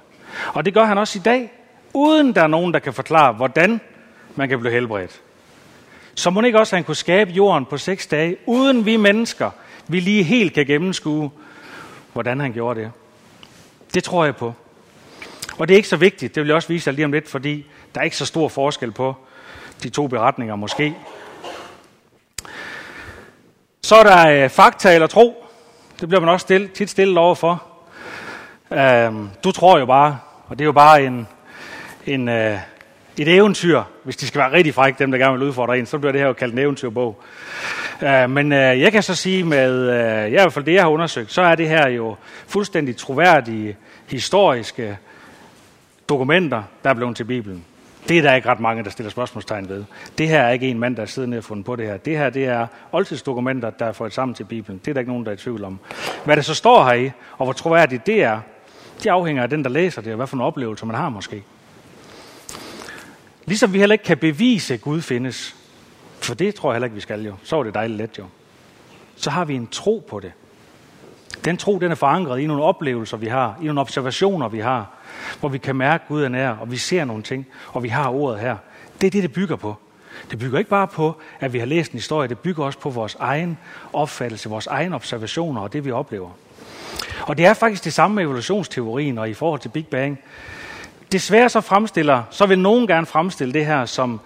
Og 0.54 0.64
det 0.64 0.74
gør 0.74 0.84
han 0.84 0.98
også 0.98 1.18
i 1.18 1.22
dag, 1.24 1.52
uden 1.94 2.34
der 2.34 2.42
er 2.42 2.46
nogen, 2.46 2.74
der 2.74 2.78
kan 2.78 2.92
forklare, 2.92 3.32
hvordan 3.32 3.80
man 4.36 4.48
kan 4.48 4.60
blive 4.60 4.72
helbredt. 4.72 5.20
Så 6.14 6.30
må 6.30 6.42
ikke 6.42 6.58
også, 6.58 6.76
at 6.76 6.78
han 6.78 6.84
kunne 6.84 6.96
skabe 6.96 7.30
jorden 7.30 7.66
på 7.66 7.78
seks 7.78 8.06
dage, 8.06 8.36
uden 8.46 8.86
vi 8.86 8.96
mennesker, 8.96 9.50
vi 9.88 10.00
lige 10.00 10.22
helt 10.22 10.54
kan 10.54 10.66
gennemskue, 10.66 11.30
hvordan 12.12 12.40
han 12.40 12.52
gjorde 12.52 12.80
det. 12.80 12.90
Det 13.94 14.04
tror 14.04 14.24
jeg 14.24 14.36
på. 14.36 14.54
Og 15.58 15.68
det 15.68 15.74
er 15.74 15.76
ikke 15.76 15.88
så 15.88 15.96
vigtigt, 15.96 16.34
det 16.34 16.40
vil 16.40 16.48
jeg 16.48 16.56
også 16.56 16.68
vise 16.68 16.88
jer 16.88 16.94
lige 16.94 17.04
om 17.04 17.12
lidt, 17.12 17.28
fordi 17.28 17.66
der 17.94 18.00
er 18.00 18.04
ikke 18.04 18.16
så 18.16 18.26
stor 18.26 18.48
forskel 18.48 18.92
på 18.92 19.16
de 19.82 19.88
to 19.88 20.06
beretninger 20.06 20.56
måske. 20.56 20.94
Så 23.82 23.96
er 23.96 24.02
der 24.02 24.44
øh, 24.44 24.50
fakta 24.50 24.94
eller 24.94 25.06
tro. 25.06 25.46
Det 26.00 26.08
bliver 26.08 26.20
man 26.20 26.28
også 26.30 26.44
stille, 26.44 26.68
tit 26.68 26.90
stillet 26.90 27.18
overfor. 27.18 27.62
Øh, 28.72 29.12
du 29.44 29.52
tror 29.52 29.78
jo 29.78 29.86
bare, 29.86 30.18
og 30.48 30.58
det 30.58 30.64
er 30.64 30.66
jo 30.66 30.72
bare 30.72 31.04
en, 31.04 31.28
en, 32.06 32.28
øh, 32.28 32.58
et 33.18 33.28
eventyr, 33.28 33.82
hvis 34.02 34.16
de 34.16 34.26
skal 34.26 34.38
være 34.38 34.52
rigtig 34.52 34.74
frække, 34.74 34.98
dem 34.98 35.10
der 35.10 35.18
gerne 35.18 35.38
vil 35.38 35.48
udfordre 35.48 35.78
en, 35.78 35.86
så 35.86 35.98
bliver 35.98 36.12
det 36.12 36.20
her 36.20 36.28
jo 36.28 36.32
kaldt 36.32 36.52
en 36.52 36.58
eventyrbog. 36.58 37.22
Øh, 38.02 38.30
men 38.30 38.52
øh, 38.52 38.80
jeg 38.80 38.92
kan 38.92 39.02
så 39.02 39.14
sige 39.14 39.44
med, 39.44 39.72
øh, 39.90 39.96
ja, 39.98 40.26
i 40.26 40.30
hvert 40.30 40.52
fald 40.52 40.64
det 40.64 40.74
jeg 40.74 40.82
har 40.82 40.90
undersøgt, 40.90 41.32
så 41.32 41.42
er 41.42 41.54
det 41.54 41.68
her 41.68 41.88
jo 41.88 42.16
fuldstændig 42.46 42.96
troværdige, 42.96 43.76
historiske 44.06 44.98
dokumenter, 46.08 46.62
der 46.84 46.90
er 46.90 46.94
blevet 46.94 47.16
til 47.16 47.24
Bibelen. 47.24 47.64
Det 48.08 48.18
er 48.18 48.22
der 48.22 48.34
ikke 48.34 48.48
ret 48.48 48.60
mange, 48.60 48.84
der 48.84 48.90
stiller 48.90 49.10
spørgsmålstegn 49.10 49.68
ved. 49.68 49.84
Det 50.18 50.28
her 50.28 50.42
er 50.42 50.50
ikke 50.50 50.68
en 50.68 50.78
mand, 50.78 50.96
der 50.96 51.06
sidder 51.06 51.28
ned 51.28 51.38
og 51.38 51.44
fundet 51.44 51.66
på 51.66 51.76
det 51.76 51.86
her. 51.86 51.96
Det 51.96 52.18
her 52.18 52.30
det 52.30 52.44
er 52.44 52.66
oldtidsdokumenter, 52.92 53.70
der 53.70 53.86
er 53.86 53.92
fået 53.92 54.12
sammen 54.12 54.34
til 54.34 54.44
Bibelen. 54.44 54.78
Det 54.78 54.88
er 54.88 54.92
der 54.92 55.00
ikke 55.00 55.12
nogen, 55.12 55.24
der 55.24 55.30
er 55.30 55.34
i 55.34 55.38
tvivl 55.38 55.64
om. 55.64 55.78
Hvad 56.24 56.36
det 56.36 56.44
så 56.44 56.54
står 56.54 56.84
her 56.84 56.92
i, 56.92 57.10
og 57.38 57.46
hvor 57.46 57.52
troværdigt 57.52 58.06
det 58.06 58.22
er, 58.22 58.40
det 59.02 59.10
afhænger 59.10 59.42
af 59.42 59.50
den, 59.50 59.64
der 59.64 59.70
læser 59.70 60.02
det, 60.02 60.12
og 60.12 60.16
hvad 60.16 60.26
for 60.26 60.36
en 60.36 60.42
oplevelse 60.42 60.86
man 60.86 60.96
har 60.96 61.08
måske. 61.08 61.42
Ligesom 63.46 63.72
vi 63.72 63.78
heller 63.78 63.94
ikke 63.94 64.04
kan 64.04 64.18
bevise, 64.18 64.74
at 64.74 64.80
Gud 64.80 65.00
findes, 65.00 65.56
for 66.20 66.34
det 66.34 66.54
tror 66.54 66.70
jeg 66.70 66.74
heller 66.74 66.86
ikke, 66.86 66.94
vi 66.94 67.00
skal 67.00 67.26
jo. 67.26 67.34
Så 67.42 67.58
er 67.58 67.62
det 67.62 67.74
dejligt 67.74 67.98
let 67.98 68.18
jo. 68.18 68.26
Så 69.16 69.30
har 69.30 69.44
vi 69.44 69.54
en 69.54 69.66
tro 69.66 70.06
på 70.08 70.20
det. 70.20 70.32
Den 71.44 71.56
tro, 71.56 71.78
den 71.78 71.90
er 71.90 71.94
forankret 71.94 72.40
i 72.40 72.46
nogle 72.46 72.62
oplevelser, 72.62 73.16
vi 73.16 73.26
har, 73.26 73.56
i 73.62 73.64
nogle 73.64 73.80
observationer, 73.80 74.48
vi 74.48 74.58
har, 74.58 74.90
hvor 75.40 75.48
vi 75.48 75.58
kan 75.58 75.76
mærke, 75.76 76.02
at 76.02 76.08
Gud 76.08 76.22
er 76.22 76.28
nær, 76.28 76.50
og 76.50 76.70
vi 76.70 76.76
ser 76.76 77.04
nogle 77.04 77.22
ting, 77.22 77.46
og 77.72 77.82
vi 77.82 77.88
har 77.88 78.08
ordet 78.08 78.40
her. 78.40 78.56
Det 79.00 79.06
er 79.06 79.10
det, 79.10 79.22
det 79.22 79.32
bygger 79.32 79.56
på. 79.56 79.76
Det 80.30 80.38
bygger 80.38 80.58
ikke 80.58 80.70
bare 80.70 80.88
på, 80.88 81.16
at 81.40 81.52
vi 81.52 81.58
har 81.58 81.66
læst 81.66 81.92
en 81.92 81.98
historie, 81.98 82.28
det 82.28 82.38
bygger 82.38 82.64
også 82.64 82.78
på 82.78 82.90
vores 82.90 83.16
egen 83.20 83.58
opfattelse, 83.92 84.48
vores 84.48 84.66
egen 84.66 84.92
observationer 84.92 85.60
og 85.60 85.72
det, 85.72 85.84
vi 85.84 85.90
oplever. 85.90 86.30
Og 87.20 87.38
det 87.38 87.46
er 87.46 87.54
faktisk 87.54 87.84
det 87.84 87.92
samme 87.92 88.14
med 88.14 88.24
evolutionsteorien 88.24 89.18
og 89.18 89.30
i 89.30 89.34
forhold 89.34 89.60
til 89.60 89.68
Big 89.68 89.86
Bang. 89.86 90.18
Desværre 91.12 91.48
så 91.48 91.60
fremstiller, 91.60 92.22
så 92.30 92.46
vil 92.46 92.58
nogen 92.58 92.86
gerne 92.86 93.06
fremstille 93.06 93.54
det 93.54 93.66
her 93.66 93.86
som 93.86 94.20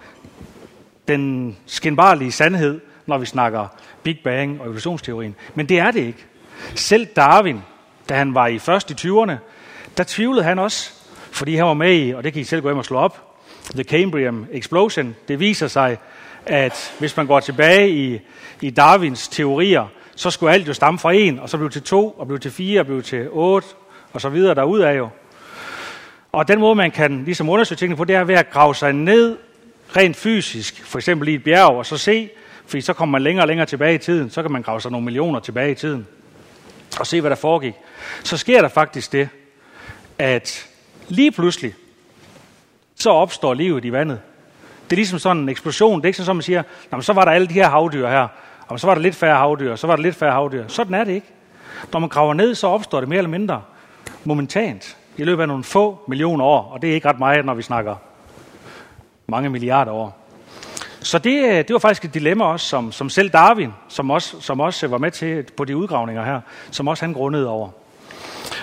den 1.07 1.57
skinbarlige 1.65 2.31
sandhed, 2.31 2.81
når 3.05 3.17
vi 3.17 3.25
snakker 3.25 3.67
Big 4.03 4.19
Bang 4.23 4.59
og 4.59 4.65
evolutionsteorien. 4.65 5.35
Men 5.55 5.69
det 5.69 5.79
er 5.79 5.91
det 5.91 5.99
ikke. 5.99 6.25
Selv 6.75 7.05
Darwin, 7.05 7.61
da 8.09 8.13
han 8.13 8.35
var 8.35 8.47
i 8.47 8.59
først 8.59 8.91
i 8.91 9.07
20'erne, 9.07 9.33
der 9.97 10.03
tvivlede 10.07 10.43
han 10.43 10.59
også, 10.59 10.91
fordi 11.31 11.55
han 11.55 11.65
var 11.65 11.73
med 11.73 11.95
i, 11.95 12.13
og 12.13 12.23
det 12.23 12.33
kan 12.33 12.41
I 12.41 12.45
selv 12.45 12.61
gå 12.61 12.67
hjem 12.67 12.77
og 12.77 12.85
slå 12.85 12.97
op, 12.97 13.27
The 13.73 13.83
Cambrian 13.83 14.47
Explosion. 14.51 15.15
Det 15.27 15.39
viser 15.39 15.67
sig, 15.67 15.97
at 16.45 16.93
hvis 16.99 17.17
man 17.17 17.27
går 17.27 17.39
tilbage 17.39 17.89
i, 17.89 18.19
i 18.61 18.69
Darwins 18.69 19.27
teorier, 19.27 19.87
så 20.15 20.29
skulle 20.29 20.53
alt 20.53 20.67
jo 20.67 20.73
stamme 20.73 20.99
fra 20.99 21.13
en, 21.13 21.39
og 21.39 21.49
så 21.49 21.57
blev 21.57 21.69
til 21.69 21.81
to, 21.81 22.09
og 22.09 22.27
blev 22.27 22.39
til 22.39 22.51
fire, 22.51 22.79
og 22.79 22.85
blev 22.85 23.03
til 23.03 23.27
otte, 23.29 23.67
og 24.13 24.21
så 24.21 24.29
videre 24.29 24.55
derudad 24.55 24.95
jo. 24.95 25.09
Og 26.31 26.47
den 26.47 26.59
måde, 26.59 26.75
man 26.75 26.91
kan 26.91 27.23
ligesom 27.25 27.49
undersøge 27.49 27.77
tingene 27.77 27.97
på, 27.97 28.03
det 28.03 28.15
er 28.15 28.23
ved 28.23 28.35
at 28.35 28.49
grave 28.49 28.75
sig 28.75 28.93
ned 28.93 29.37
rent 29.95 30.15
fysisk, 30.15 30.85
for 30.85 30.99
eksempel 30.99 31.27
i 31.27 31.33
et 31.33 31.43
bjerg, 31.43 31.69
og 31.69 31.85
så 31.85 31.97
se, 31.97 32.29
fordi 32.65 32.81
så 32.81 32.93
kommer 32.93 33.11
man 33.11 33.21
længere 33.21 33.43
og 33.43 33.47
længere 33.47 33.65
tilbage 33.65 33.95
i 33.95 33.97
tiden, 33.97 34.29
så 34.29 34.41
kan 34.41 34.51
man 34.51 34.61
grave 34.61 34.81
sig 34.81 34.91
nogle 34.91 35.05
millioner 35.05 35.39
tilbage 35.39 35.71
i 35.71 35.75
tiden, 35.75 36.07
og 36.99 37.07
se, 37.07 37.21
hvad 37.21 37.29
der 37.29 37.35
foregik. 37.35 37.73
Så 38.23 38.37
sker 38.37 38.61
der 38.61 38.67
faktisk 38.67 39.11
det, 39.11 39.29
at 40.19 40.67
lige 41.07 41.31
pludselig, 41.31 41.73
så 42.95 43.09
opstår 43.09 43.53
livet 43.53 43.85
i 43.85 43.91
vandet. 43.91 44.21
Det 44.89 44.95
er 44.95 44.97
ligesom 44.97 45.19
sådan 45.19 45.43
en 45.43 45.49
eksplosion. 45.49 45.99
Det 45.99 46.05
er 46.05 46.07
ikke 46.07 46.17
sådan, 46.17 46.29
at 46.29 46.35
man 46.35 46.43
siger, 46.43 46.63
så 47.01 47.13
var 47.13 47.25
der 47.25 47.31
alle 47.31 47.47
de 47.47 47.53
her 47.53 47.69
havdyr 47.69 48.07
her, 48.07 48.27
og 48.67 48.79
så 48.79 48.87
var 48.87 48.93
der 48.93 49.01
lidt 49.01 49.15
færre 49.15 49.37
havdyr, 49.37 49.75
så 49.75 49.87
var 49.87 49.95
der 49.95 50.03
lidt 50.03 50.15
færre 50.15 50.31
havdyr. 50.31 50.67
Sådan 50.67 50.93
er 50.93 51.03
det 51.03 51.11
ikke. 51.13 51.27
Når 51.93 51.99
man 51.99 52.09
graver 52.09 52.33
ned, 52.33 52.55
så 52.55 52.67
opstår 52.67 52.99
det 52.99 53.09
mere 53.09 53.17
eller 53.17 53.29
mindre 53.29 53.61
momentant 54.23 54.97
i 55.17 55.23
løbet 55.23 55.41
af 55.41 55.47
nogle 55.47 55.63
få 55.63 56.03
millioner 56.07 56.45
år, 56.45 56.71
og 56.73 56.81
det 56.81 56.89
er 56.89 56.93
ikke 56.93 57.09
ret 57.09 57.19
meget, 57.19 57.45
når 57.45 57.53
vi 57.53 57.61
snakker 57.61 57.95
mange 59.27 59.49
milliarder 59.49 59.91
år. 59.91 60.26
Så 61.07 61.19
det, 61.19 61.43
øh, 61.43 61.57
det 61.57 61.73
var 61.73 61.79
faktisk 61.79 62.05
et 62.05 62.13
dilemma 62.13 62.45
også, 62.45 62.67
som, 62.67 62.91
som 62.91 63.09
selv 63.09 63.29
Darwin, 63.29 63.73
som 63.87 64.11
også, 64.11 64.41
som 64.41 64.59
også 64.59 64.87
var 64.87 64.97
med 64.97 65.11
til 65.11 65.45
på 65.57 65.65
de 65.65 65.77
udgravninger 65.77 66.25
her, 66.25 66.41
som 66.71 66.87
også 66.87 67.05
han 67.05 67.13
grundede 67.13 67.47
over 67.47 67.69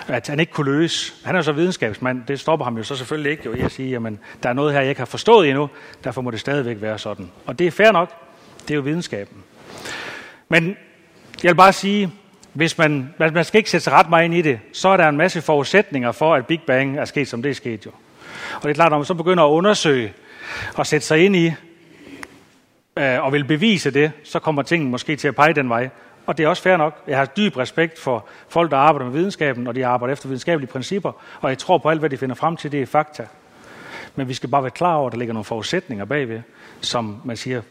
at 0.09 0.29
han 0.29 0.41
ikke 0.41 0.53
kunne 0.53 0.73
løse. 0.73 1.13
Han 1.25 1.37
er 1.37 1.43
så 1.43 1.53
videnskabsmand, 1.53 2.23
det 2.29 2.41
stopper 2.41 2.65
ham 2.65 2.77
jo 2.77 2.83
så 2.83 2.97
selvfølgelig 2.97 3.33
ikke 3.33 3.43
jo, 3.45 3.55
i 3.55 3.61
at 3.61 3.73
sige, 3.73 3.91
jamen, 3.91 4.19
der 4.43 4.49
er 4.49 4.53
noget 4.53 4.73
her, 4.73 4.81
jeg 4.81 4.89
ikke 4.89 5.01
har 5.01 5.07
forstået 5.07 5.49
endnu, 5.49 5.71
derfor 6.05 6.23
må 6.23 6.31
det 6.31 6.41
stadigvæk 6.41 6.77
være 6.81 6.99
sådan. 6.99 7.31
Og 7.47 7.59
det 7.59 7.67
er 7.67 7.71
fair 7.71 7.93
nok, 7.93 8.11
det 8.63 8.71
er 8.71 8.75
jo 8.75 8.81
videnskaben. 8.81 9.37
Men 10.49 10.77
jeg 11.43 11.51
vil 11.51 11.57
bare 11.57 11.73
sige, 11.73 12.13
hvis 12.53 12.79
man, 12.79 13.15
man 13.19 13.45
skal 13.45 13.59
ikke 13.59 13.71
sætte 13.71 13.85
sig 13.85 13.93
ret 13.93 14.09
meget 14.09 14.25
ind 14.25 14.35
i 14.35 14.43
det, 14.43 14.61
så 14.73 14.89
er 14.89 14.97
der 14.97 15.09
en 15.09 15.17
masse 15.17 15.43
forudsætninger 15.43 16.13
for, 16.13 16.35
at 16.35 16.47
Big 16.47 16.61
Bang 16.67 16.99
er 16.99 17.05
sket, 17.05 17.29
som 17.29 17.43
det 17.43 17.51
er 17.51 17.55
sket 17.55 17.87
jo. 17.87 17.91
Og 18.55 18.63
det 18.63 18.71
er 18.71 18.75
klart, 18.75 18.91
når 18.91 18.99
man 18.99 19.05
så 19.05 19.15
begynder 19.15 19.45
at 19.45 19.51
undersøge 19.51 20.13
og 20.75 20.87
sætte 20.87 21.07
sig 21.07 21.25
ind 21.25 21.37
i, 21.37 21.53
øh, 22.97 23.25
og 23.25 23.33
vil 23.33 23.45
bevise 23.45 23.91
det, 23.91 24.13
så 24.25 24.39
kommer 24.39 24.63
tingene 24.63 24.91
måske 24.91 25.17
til 25.17 25.29
at 25.29 25.35
pege 25.35 25.55
den 25.55 25.69
vej. 25.69 25.89
Og 26.27 26.39
det 26.39 26.45
er 26.45 26.49
også 26.49 26.63
fair 26.63 26.77
nok. 26.77 27.03
Jeg 27.07 27.19
har 27.19 27.25
dyb 27.25 27.57
respekt 27.57 27.99
for 27.99 28.27
folk, 28.49 28.71
der 28.71 28.77
arbejder 28.77 29.05
med 29.11 29.19
videnskaben, 29.19 29.67
og 29.67 29.75
de 29.75 29.87
arbejder 29.87 30.13
efter 30.13 30.29
videnskabelige 30.29 30.71
principper, 30.71 31.13
og 31.41 31.51
jeg 31.51 31.59
tror 31.59 31.79
på 31.79 31.91
alt, 31.91 32.01
hvad 32.01 32.11
de 32.11 32.17
finder 32.17 32.35
frem 32.35 32.57
til, 32.57 32.73
det 32.73 32.83
er 32.83 32.87
fakta. 32.87 33.27
Men 34.17 34.29
vi 34.29 34.35
skal 34.35 34.49
bare 34.49 34.63
være 34.63 34.71
klar 34.71 34.95
over, 34.95 35.07
at 35.07 35.13
der 35.13 35.19
ligger 35.19 35.35
nogle 35.35 35.45
forudsætninger 35.45 36.05
bagved, 36.05 36.41
som 36.81 37.21
man 37.25 37.37
siger, 37.37 37.63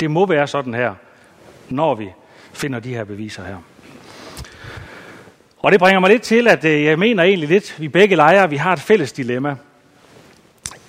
det 0.00 0.10
må 0.10 0.26
være 0.26 0.46
sådan 0.46 0.74
her, 0.74 0.94
når 1.68 1.94
vi 1.94 2.08
finder 2.52 2.80
de 2.80 2.94
her 2.94 3.04
beviser 3.04 3.44
her. 3.44 3.56
Og 5.58 5.72
det 5.72 5.80
bringer 5.80 6.00
mig 6.00 6.10
lidt 6.10 6.22
til, 6.22 6.48
at 6.48 6.64
øh, 6.64 6.84
jeg 6.84 6.98
mener 6.98 7.22
egentlig 7.22 7.48
lidt, 7.48 7.80
vi 7.80 7.88
begge 7.88 8.16
lejre, 8.16 8.50
vi 8.50 8.56
har 8.56 8.72
et 8.72 8.80
fælles 8.80 9.12
dilemma. 9.12 9.56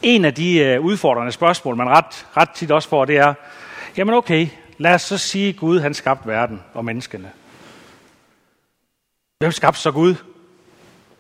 En 0.02 0.26
af 0.26 0.34
de 0.34 0.58
øh, 0.58 0.82
udfordrende 0.82 1.32
spørgsmål, 1.32 1.76
man 1.76 1.90
ret, 1.90 2.28
ret 2.38 2.50
tit 2.50 2.72
også 2.72 2.90
får, 2.90 3.06
det 3.06 3.18
er, 3.18 3.34
jamen 3.98 4.14
okay, 4.14 4.48
lad 4.78 4.94
os 4.94 5.02
så 5.02 5.18
sige, 5.18 5.50
at 5.50 5.56
Gud 5.56 5.80
han 5.80 5.94
skabte 5.94 6.28
verden 6.28 6.64
og 6.74 6.86
menneskene. 6.86 7.32
Hvem 9.40 9.52
skabte 9.52 9.80
så 9.80 9.92
Gud? 9.92 10.16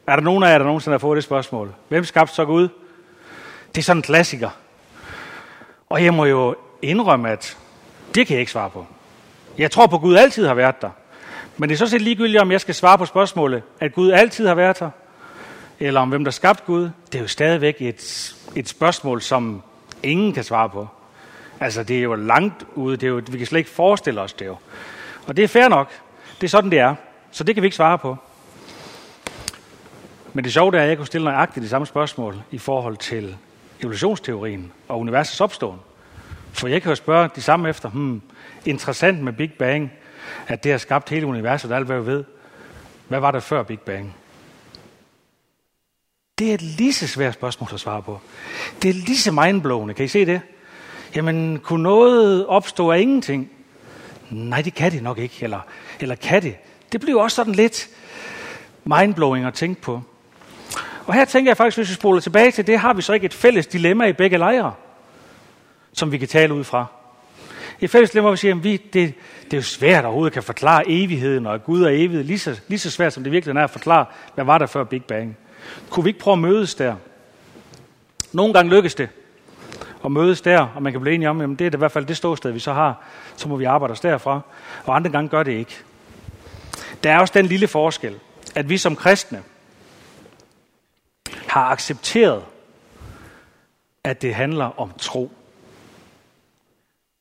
Er 0.08 0.16
der 0.16 0.24
nogen 0.24 0.44
af 0.44 0.52
jer, 0.52 0.58
der 0.58 0.66
nogensinde 0.66 0.94
har 0.94 1.00
fået 1.00 1.16
det 1.16 1.24
spørgsmål? 1.24 1.74
Hvem 1.90 2.04
skabte 2.04 2.36
så 2.36 2.46
Gud? 2.46 2.68
Det 3.76 3.78
er 3.78 3.84
sådan 3.84 3.98
en 3.98 4.04
klassiker. 4.04 4.50
Og 5.90 6.04
jeg 6.04 6.14
må 6.14 6.26
jo 6.26 6.56
indrømme, 6.82 7.30
at 7.30 7.58
det 8.16 8.28
kan 8.28 8.34
jeg 8.34 8.40
ikke 8.40 8.52
svare 8.52 8.70
på. 8.70 8.86
Jeg 9.58 9.72
tror 9.72 9.88
på, 9.88 9.96
at 9.96 10.02
Gud 10.02 10.16
altid 10.16 10.48
har 10.48 10.54
været 10.54 10.82
der. 10.82 10.90
Men 11.58 11.70
det 11.70 11.76
er 11.76 11.78
så 11.78 11.88
set 11.88 12.02
ligegyldigt, 12.02 12.42
om 12.42 12.52
jeg 12.52 12.62
skal 12.62 12.76
svare 12.76 12.98
på 12.98 13.06
spørgsmålet, 13.06 13.64
at 13.80 13.94
Gud 13.94 14.12
altid 14.12 14.48
har 14.48 14.56
været 14.56 14.80
her, 14.80 14.90
eller 15.80 16.02
om 16.02 16.10
hvem 16.10 16.24
der 16.24 16.32
skabte 16.32 16.64
Gud. 16.66 16.90
Det 17.12 17.16
er 17.16 17.22
jo 17.22 17.28
stadigvæk 17.28 17.76
et, 17.80 18.36
et 18.56 18.70
spørgsmål, 18.70 19.22
som 19.22 19.64
Ingen 20.04 20.34
kan 20.34 20.44
svare 20.44 20.70
på. 20.70 20.88
Altså, 21.60 21.84
det 21.84 21.98
er 21.98 22.02
jo 22.02 22.16
langt 22.16 22.66
ude. 22.76 22.98
Det 22.98 23.04
er 23.04 23.12
jo, 23.12 23.22
vi 23.32 23.38
kan 23.38 23.48
slet 23.48 23.60
ikke 23.60 23.70
forestille 23.70 24.22
os 24.22 24.34
det 24.34 24.46
jo. 24.46 24.58
Og 25.28 25.38
det 25.38 25.44
er 25.44 25.48
fair 25.48 25.68
nok. 25.68 25.92
Det 26.42 26.48
er 26.48 26.50
sådan, 26.50 26.72
det 26.72 26.80
er. 26.80 26.96
Så 27.32 27.44
det 27.44 27.56
kan 27.56 27.62
vi 27.62 27.68
ikke 27.68 27.76
svare 27.76 27.98
på. 27.98 28.18
Men 30.34 30.44
det 30.44 30.54
sjove 30.54 30.78
er, 30.78 30.82
at 30.82 30.90
jeg 30.90 30.98
kunne 30.98 31.08
stille 31.08 31.26
nøjagtigt 31.26 31.64
de 31.64 31.70
samme 31.70 31.88
spørgsmål 31.88 32.42
i 32.52 32.58
forhold 32.58 32.98
til 32.98 33.38
evolutionsteorien 33.80 34.72
og 34.88 35.00
universets 35.00 35.42
opståen. 35.42 35.80
For 36.54 36.68
jeg 36.68 36.82
kan 36.82 36.92
jo 36.92 36.96
spørge 36.96 37.30
de 37.36 37.42
samme 37.42 37.70
efter, 37.70 37.90
hmm, 37.90 38.22
interessant 38.66 39.24
med 39.24 39.34
Big 39.34 39.54
Bang, 39.54 39.92
at 40.48 40.64
det 40.64 40.72
har 40.72 40.80
skabt 40.80 41.10
hele 41.10 41.28
universet, 41.28 41.72
alt 41.72 41.86
hvad 41.86 42.00
vi 42.00 42.06
ved. 42.06 42.24
Hvad 43.08 43.20
var 43.20 43.32
der 43.32 43.40
før 43.40 43.64
Big 43.64 43.80
Bang? 43.80 44.16
Det 46.40 46.50
er 46.50 46.54
et 46.54 46.62
lige 46.62 46.94
så 46.94 47.08
svært 47.08 47.34
spørgsmål 47.34 47.70
at 47.74 47.80
svare 47.80 48.02
på. 48.02 48.20
Det 48.82 48.90
er 48.90 48.94
lige 48.94 49.18
så 49.18 49.32
mindblowende. 49.32 49.94
Kan 49.94 50.06
I 50.06 50.08
se 50.08 50.26
det? 50.26 50.42
Jamen, 51.16 51.60
kunne 51.60 51.84
noget 51.84 52.48
opstå 52.48 52.92
af 52.92 53.00
ingenting? 53.00 53.50
Nej, 54.30 54.62
det 54.62 54.74
kan 54.74 54.92
det 54.92 55.04
nok 55.04 55.18
ikke. 55.18 55.36
Eller, 55.42 55.60
eller 56.00 56.16
kan 56.16 56.42
det? 56.42 56.56
Det 56.92 57.02
bliver 57.02 57.22
også 57.22 57.36
sådan 57.36 57.54
lidt 57.54 57.90
mindblowing 58.84 59.46
at 59.46 59.54
tænke 59.54 59.82
på. 59.82 60.02
Og 61.06 61.14
her 61.14 61.26
tænker 61.26 61.50
jeg 61.50 61.58
faktisk, 61.58 61.78
hvis 61.78 61.90
vi 61.90 61.94
spoler 61.94 62.20
tilbage 62.20 62.52
til 62.52 62.68
det, 62.68 62.80
har 62.80 62.94
vi 62.94 63.02
så 63.02 63.14
ikke 63.14 63.26
et 63.26 63.34
fælles 63.34 63.68
dilemma 63.68 64.06
i 64.06 64.14
begge 64.14 64.38
lejre, 64.38 64.74
som 65.94 66.12
vi 66.12 66.18
kan 66.18 66.28
tale 66.28 66.54
ud 66.54 66.64
fra. 66.64 66.86
Et 67.82 67.90
fælles 67.90 68.10
dilemma, 68.10 68.26
hvor 68.26 68.32
vi 68.32 68.38
siger, 68.38 68.56
at 68.56 68.64
vi, 68.64 68.78
det, 68.78 69.14
det 69.44 69.54
er 69.54 69.58
jo 69.58 69.62
svært 69.62 70.00
at 70.00 70.06
overhovedet 70.06 70.34
kan 70.34 70.44
forklare 70.44 70.84
evigheden, 70.88 71.46
og 71.46 71.64
Gud 71.64 71.84
er 71.84 71.90
evighed, 71.90 72.24
lige 72.24 72.40
så, 72.40 72.60
lige 72.68 72.80
så 72.80 72.92
svært 72.92 73.14
som 73.14 73.24
det 73.24 73.32
virkelig 73.32 73.56
er 73.56 73.64
at 73.64 73.70
forklare, 73.70 74.06
hvad 74.36 74.46
var 74.46 74.58
der 74.58 74.66
før 74.66 74.84
Big 74.84 75.04
Bang. 75.04 75.38
Kunne 75.90 76.04
vi 76.04 76.10
ikke 76.10 76.20
prøve 76.20 76.34
at 76.34 76.40
mødes 76.40 76.76
der? 76.76 76.96
Nogle 78.34 78.54
gange 78.54 78.76
lykkes 78.76 78.96
det 78.96 79.10
at 80.06 80.12
mødes 80.12 80.42
der, 80.42 80.68
og 80.76 80.84
man 80.84 80.92
kan 80.92 81.02
blive 81.02 81.16
enige 81.16 81.30
om, 81.30 81.42
at 81.42 81.50
det 81.50 81.66
er 81.66 81.70
det 81.70 81.78
i 81.78 81.78
hvert 81.78 81.92
fald 81.92 82.06
det 82.06 82.18
ståsted, 82.18 82.52
vi 82.52 82.60
så 82.60 82.74
har, 82.74 83.04
så 83.36 83.50
må 83.50 83.56
vi 83.56 83.64
arbejde 83.64 83.92
os 83.92 84.00
derfra, 84.00 84.42
og 84.86 84.96
andre 84.96 85.12
gange 85.12 85.30
gør 85.30 85.44
det 85.44 85.52
ikke. 85.52 85.78
Der 87.04 87.12
er 87.12 87.20
også 87.20 87.34
den 87.34 87.46
lille 87.46 87.68
forskel, 87.68 88.20
at 88.56 88.70
vi 88.70 88.78
som 88.78 88.96
kristne 88.96 89.44
har 91.48 91.66
accepteret, 91.66 92.44
at 94.04 94.22
det 94.22 94.36
handler 94.36 94.80
om 94.80 94.92
tro. 94.98 95.32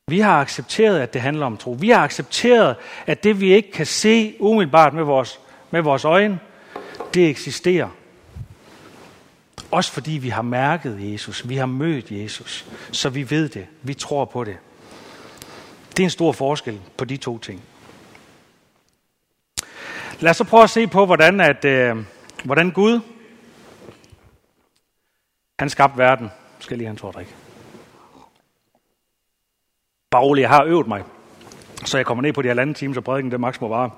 Vi 0.07 0.19
har 0.19 0.41
accepteret, 0.41 0.99
at 0.99 1.13
det 1.13 1.21
handler 1.21 1.45
om 1.45 1.57
tro. 1.57 1.77
Vi 1.79 1.89
har 1.89 2.03
accepteret, 2.03 2.75
at 3.07 3.23
det 3.23 3.41
vi 3.41 3.53
ikke 3.53 3.71
kan 3.71 3.85
se 3.85 4.35
umiddelbart 4.39 4.93
med 4.93 5.03
vores, 5.03 5.39
med 5.71 5.81
vores 5.81 6.05
øjne, 6.05 6.39
det 7.13 7.29
eksisterer. 7.29 7.89
Også 9.71 9.91
fordi 9.91 10.11
vi 10.11 10.29
har 10.29 10.41
mærket 10.41 11.11
Jesus, 11.11 11.49
vi 11.49 11.55
har 11.55 11.65
mødt 11.65 12.11
Jesus, 12.11 12.65
så 12.91 13.09
vi 13.09 13.29
ved 13.29 13.49
det, 13.49 13.67
vi 13.81 13.93
tror 13.93 14.25
på 14.25 14.43
det. 14.43 14.57
Det 15.89 15.99
er 15.99 16.03
en 16.03 16.09
stor 16.09 16.31
forskel 16.31 16.79
på 16.97 17.05
de 17.05 17.17
to 17.17 17.37
ting. 17.37 17.63
Lad 20.19 20.29
os 20.29 20.37
så 20.37 20.43
prøve 20.43 20.63
at 20.63 20.69
se 20.69 20.87
på, 20.87 21.05
hvordan, 21.05 21.41
at, 21.41 21.65
øh, 21.65 21.97
hvordan 22.43 22.71
Gud 22.71 22.99
han 25.59 25.69
skabte 25.69 25.97
verden. 25.97 26.25
Jeg 26.25 26.63
skal 26.63 26.77
lige 26.77 26.87
have 26.87 26.91
en 26.91 26.97
tår 26.97 27.23
Bare 30.11 30.39
jeg 30.39 30.49
har 30.49 30.63
øvet 30.63 30.87
mig, 30.87 31.03
så 31.85 31.97
jeg 31.97 32.05
kommer 32.05 32.21
ned 32.21 32.33
på 32.33 32.41
de 32.41 32.47
halvanden 32.47 32.73
time, 32.73 32.93
så 32.93 33.01
prædiken 33.01 33.31
det 33.31 33.39
maks 33.39 33.61
må 33.61 33.67
vare. 33.67 33.91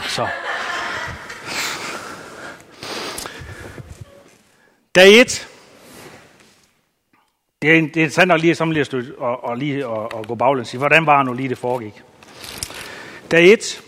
Så. 0.00 0.28
Dag 4.94 5.20
1. 5.20 5.48
Det 7.62 7.70
er, 7.70 7.80
det 7.80 7.96
er 7.96 8.02
interessant 8.02 8.32
at 8.32 8.40
lige, 8.40 8.64
lige 8.64 8.80
at, 8.80 8.86
støtte, 8.86 9.18
og, 9.18 9.44
og 9.44 9.56
lige 9.56 9.86
at, 9.86 10.18
at 10.18 10.26
gå 10.26 10.34
baglæns 10.34 10.74
i, 10.74 10.76
hvordan 10.76 11.06
var 11.06 11.22
nu 11.22 11.32
lige 11.32 11.48
det 11.48 11.58
foregik. 11.58 12.02
Dag 13.30 13.52
1. 13.52 13.82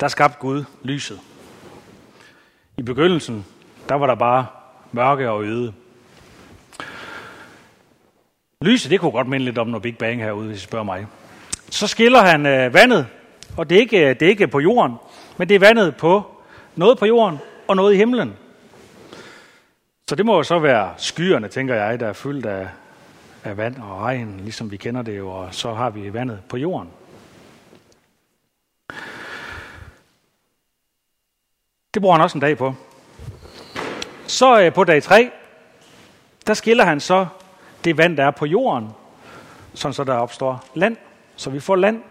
Der 0.00 0.08
skabte 0.08 0.38
Gud 0.40 0.64
lyset. 0.82 1.20
I 2.76 2.82
begyndelsen, 2.82 3.46
der 3.88 3.94
var 3.94 4.06
der 4.06 4.14
bare 4.14 4.46
mørke 4.92 5.30
og 5.30 5.44
øde. 5.44 5.72
Lyset, 8.62 8.90
det 8.90 9.00
kunne 9.00 9.12
godt 9.12 9.28
minde 9.28 9.44
lidt 9.44 9.58
om 9.58 9.66
noget 9.66 9.82
Big 9.82 9.98
Bang 9.98 10.22
herude, 10.22 10.46
hvis 10.46 10.58
I 10.58 10.64
spørger 10.64 10.84
mig. 10.84 11.06
Så 11.70 11.86
skiller 11.86 12.20
han 12.20 12.46
øh, 12.46 12.74
vandet, 12.74 13.06
og 13.56 13.70
det 13.70 13.76
er, 13.76 13.80
ikke, 13.80 14.08
øh, 14.08 14.20
det 14.20 14.22
er 14.22 14.30
ikke 14.30 14.48
på 14.48 14.60
jorden, 14.60 14.94
men 15.36 15.48
det 15.48 15.54
er 15.54 15.58
vandet 15.58 15.96
på 15.96 16.22
noget 16.76 16.98
på 16.98 17.06
jorden 17.06 17.38
og 17.68 17.76
noget 17.76 17.94
i 17.94 17.96
himlen. 17.96 18.36
Så 20.10 20.14
det 20.16 20.26
må 20.26 20.36
jo 20.36 20.42
så 20.42 20.58
være 20.58 20.94
skyerne, 20.96 21.48
tænker 21.48 21.74
jeg, 21.74 22.00
der 22.00 22.08
er 22.08 22.12
fyldt 22.12 22.46
af, 22.46 22.68
af 23.44 23.56
vand 23.56 23.76
og 23.76 24.00
regn, 24.00 24.40
ligesom 24.40 24.70
vi 24.70 24.76
kender 24.76 25.02
det 25.02 25.18
jo, 25.18 25.30
og 25.30 25.54
så 25.54 25.74
har 25.74 25.90
vi 25.90 26.12
vandet 26.12 26.42
på 26.48 26.56
jorden. 26.56 26.90
Det 31.94 32.02
bruger 32.02 32.14
han 32.14 32.22
også 32.22 32.38
en 32.38 32.40
dag 32.40 32.58
på. 32.58 32.74
Så 34.26 34.60
øh, 34.60 34.74
på 34.74 34.84
dag 34.84 35.02
3, 35.02 35.30
der 36.46 36.54
skiller 36.54 36.84
han 36.84 37.00
så 37.00 37.26
det 37.84 37.96
vand, 37.96 38.16
der 38.16 38.24
er 38.24 38.30
på 38.30 38.46
jorden, 38.46 38.88
sådan 39.74 39.94
så 39.94 40.04
der 40.04 40.14
opstår 40.14 40.64
land, 40.74 40.96
så 41.36 41.50
vi 41.50 41.60
får 41.60 41.76
land. 41.76 42.02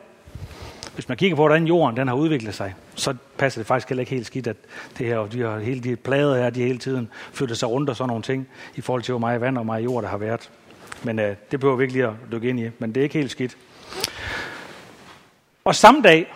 Hvis 0.93 1.07
man 1.07 1.17
kigger 1.17 1.35
på, 1.35 1.41
hvordan 1.41 1.67
jorden 1.67 1.97
den 1.97 2.07
har 2.07 2.15
udviklet 2.15 2.55
sig, 2.55 2.75
så 2.95 3.15
passer 3.37 3.59
det 3.59 3.67
faktisk 3.67 3.89
heller 3.89 4.01
ikke 4.01 4.15
helt 4.15 4.25
skidt, 4.25 4.47
at 4.47 4.57
det 4.97 5.07
her, 5.07 5.25
de 5.25 5.41
har 5.41 5.59
hele 5.59 5.81
de 5.81 5.95
plader 5.95 6.37
her, 6.37 6.49
de 6.49 6.63
hele 6.63 6.77
tiden 6.77 7.09
flytter 7.33 7.55
sig 7.55 7.69
rundt 7.69 7.89
og 7.89 7.95
sådan 7.95 8.07
nogle 8.07 8.23
ting, 8.23 8.47
i 8.75 8.81
forhold 8.81 9.03
til, 9.03 9.11
hvor 9.11 9.19
meget 9.19 9.41
vand 9.41 9.57
og 9.57 9.65
meget 9.65 9.83
jord 9.83 10.03
der 10.03 10.09
har 10.09 10.17
været. 10.17 10.51
Men 11.03 11.19
øh, 11.19 11.35
det 11.51 11.59
behøver 11.59 11.77
vi 11.77 11.83
ikke 11.83 11.93
lige 11.93 12.05
at 12.05 12.13
dykke 12.31 12.49
ind 12.49 12.59
i, 12.59 12.69
men 12.79 12.95
det 12.95 13.01
er 13.01 13.03
ikke 13.03 13.17
helt 13.17 13.31
skidt. 13.31 13.57
Og 15.65 15.75
samme 15.75 16.01
dag, 16.01 16.33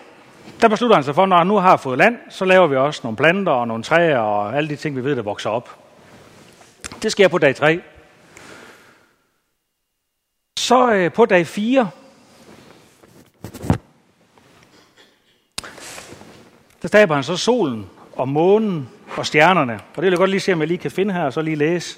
der 0.61 0.67
beslutter 0.67 0.95
han 0.95 1.03
sig 1.03 1.15
for, 1.15 1.25
når 1.25 1.37
han 1.37 1.47
nu 1.47 1.55
har 1.57 1.77
fået 1.77 1.97
land, 1.97 2.17
så 2.29 2.45
laver 2.45 2.67
vi 2.67 2.75
også 2.75 3.01
nogle 3.03 3.17
planter 3.17 3.51
og 3.51 3.67
nogle 3.67 3.83
træer 3.83 4.17
og 4.17 4.57
alle 4.57 4.69
de 4.69 4.75
ting, 4.75 4.95
vi 4.95 5.03
ved, 5.03 5.15
der 5.15 5.21
vokser 5.21 5.49
op. 5.49 5.79
Det 7.03 7.11
sker 7.11 7.27
på 7.27 7.37
dag 7.37 7.55
3. 7.55 7.81
Så 10.59 10.93
øh, 10.93 11.13
på 11.13 11.25
dag 11.25 11.47
4, 11.47 11.89
der 16.81 16.87
staber 16.87 17.15
han 17.15 17.23
så 17.23 17.37
solen 17.37 17.85
og 18.15 18.27
månen 18.27 18.89
og 19.17 19.25
stjernerne. 19.25 19.73
Og 19.73 19.95
det 19.95 20.03
vil 20.03 20.09
jeg 20.09 20.17
godt 20.17 20.29
lige 20.29 20.39
se, 20.39 20.53
om 20.53 20.59
jeg 20.59 20.67
lige 20.67 20.77
kan 20.77 20.91
finde 20.91 21.13
her, 21.13 21.23
og 21.23 21.33
så 21.33 21.41
lige 21.41 21.55
læse. 21.55 21.97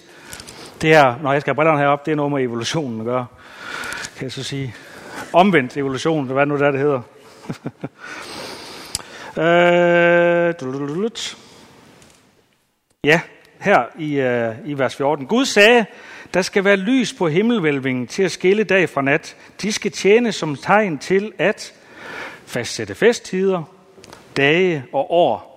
Det 0.82 0.90
her, 0.90 1.16
når 1.24 1.32
jeg 1.32 1.42
skal 1.42 1.52
have 1.52 1.56
brillerne 1.56 1.80
herop, 1.80 2.06
det 2.06 2.12
er 2.12 2.16
noget 2.16 2.32
med 2.32 2.42
evolutionen 2.42 3.00
at 3.00 3.06
gøre. 3.06 3.26
Kan 4.16 4.24
jeg 4.24 4.32
så 4.32 4.44
sige. 4.44 4.76
Omvendt 5.34 5.78
evolution, 5.78 6.26
hvad 6.26 6.46
nu 6.46 6.58
der 6.58 6.72
det 6.72 6.80
hedder. 6.80 7.02
øh, 9.38 10.54
ja, 13.04 13.22
her 13.60 13.84
i, 14.00 14.20
øh, 14.20 14.56
i 14.66 14.78
vers 14.78 14.96
14. 14.96 15.26
Gud 15.26 15.46
sagde, 15.46 15.86
der 16.34 16.42
skal 16.42 16.64
være 16.64 16.76
lys 16.76 17.14
på 17.14 17.28
himmelvælvingen 17.28 18.08
til 18.08 18.24
at 18.24 18.32
skille 18.32 18.64
dag 18.64 18.90
fra 18.90 19.02
nat. 19.02 19.36
De 19.62 19.72
skal 19.72 19.92
tjene 19.92 20.32
som 20.32 20.56
tegn 20.56 20.98
til 20.98 21.32
at 21.38 21.74
fastsætte 22.46 22.96
festtider, 22.96 23.64
dage 24.38 24.84
og 24.94 25.12
år. 25.12 25.52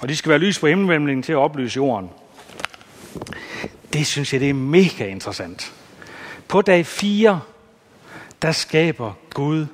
Og 0.00 0.08
de 0.08 0.16
skal 0.16 0.30
være 0.30 0.38
lys 0.38 0.58
på 0.58 0.66
himmelvælvingen 0.66 1.22
til 1.22 1.32
at 1.32 1.36
oplyse 1.36 1.76
jorden. 1.76 2.10
Det 3.92 4.06
synes 4.06 4.32
jeg, 4.32 4.40
det 4.40 4.50
er 4.50 4.54
mega 4.54 5.06
interessant. 5.06 5.72
På 6.48 6.62
dag 6.62 6.86
4, 6.86 7.40
der 8.42 8.52
skaber 8.52 9.12
Gud 9.30 9.66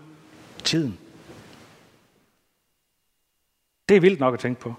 tiden. 0.65 0.99
Det 3.89 3.97
er 3.97 4.01
vildt 4.01 4.21
nok 4.21 4.35
at 4.35 4.41
tænke 4.41 4.61
på. 4.61 4.75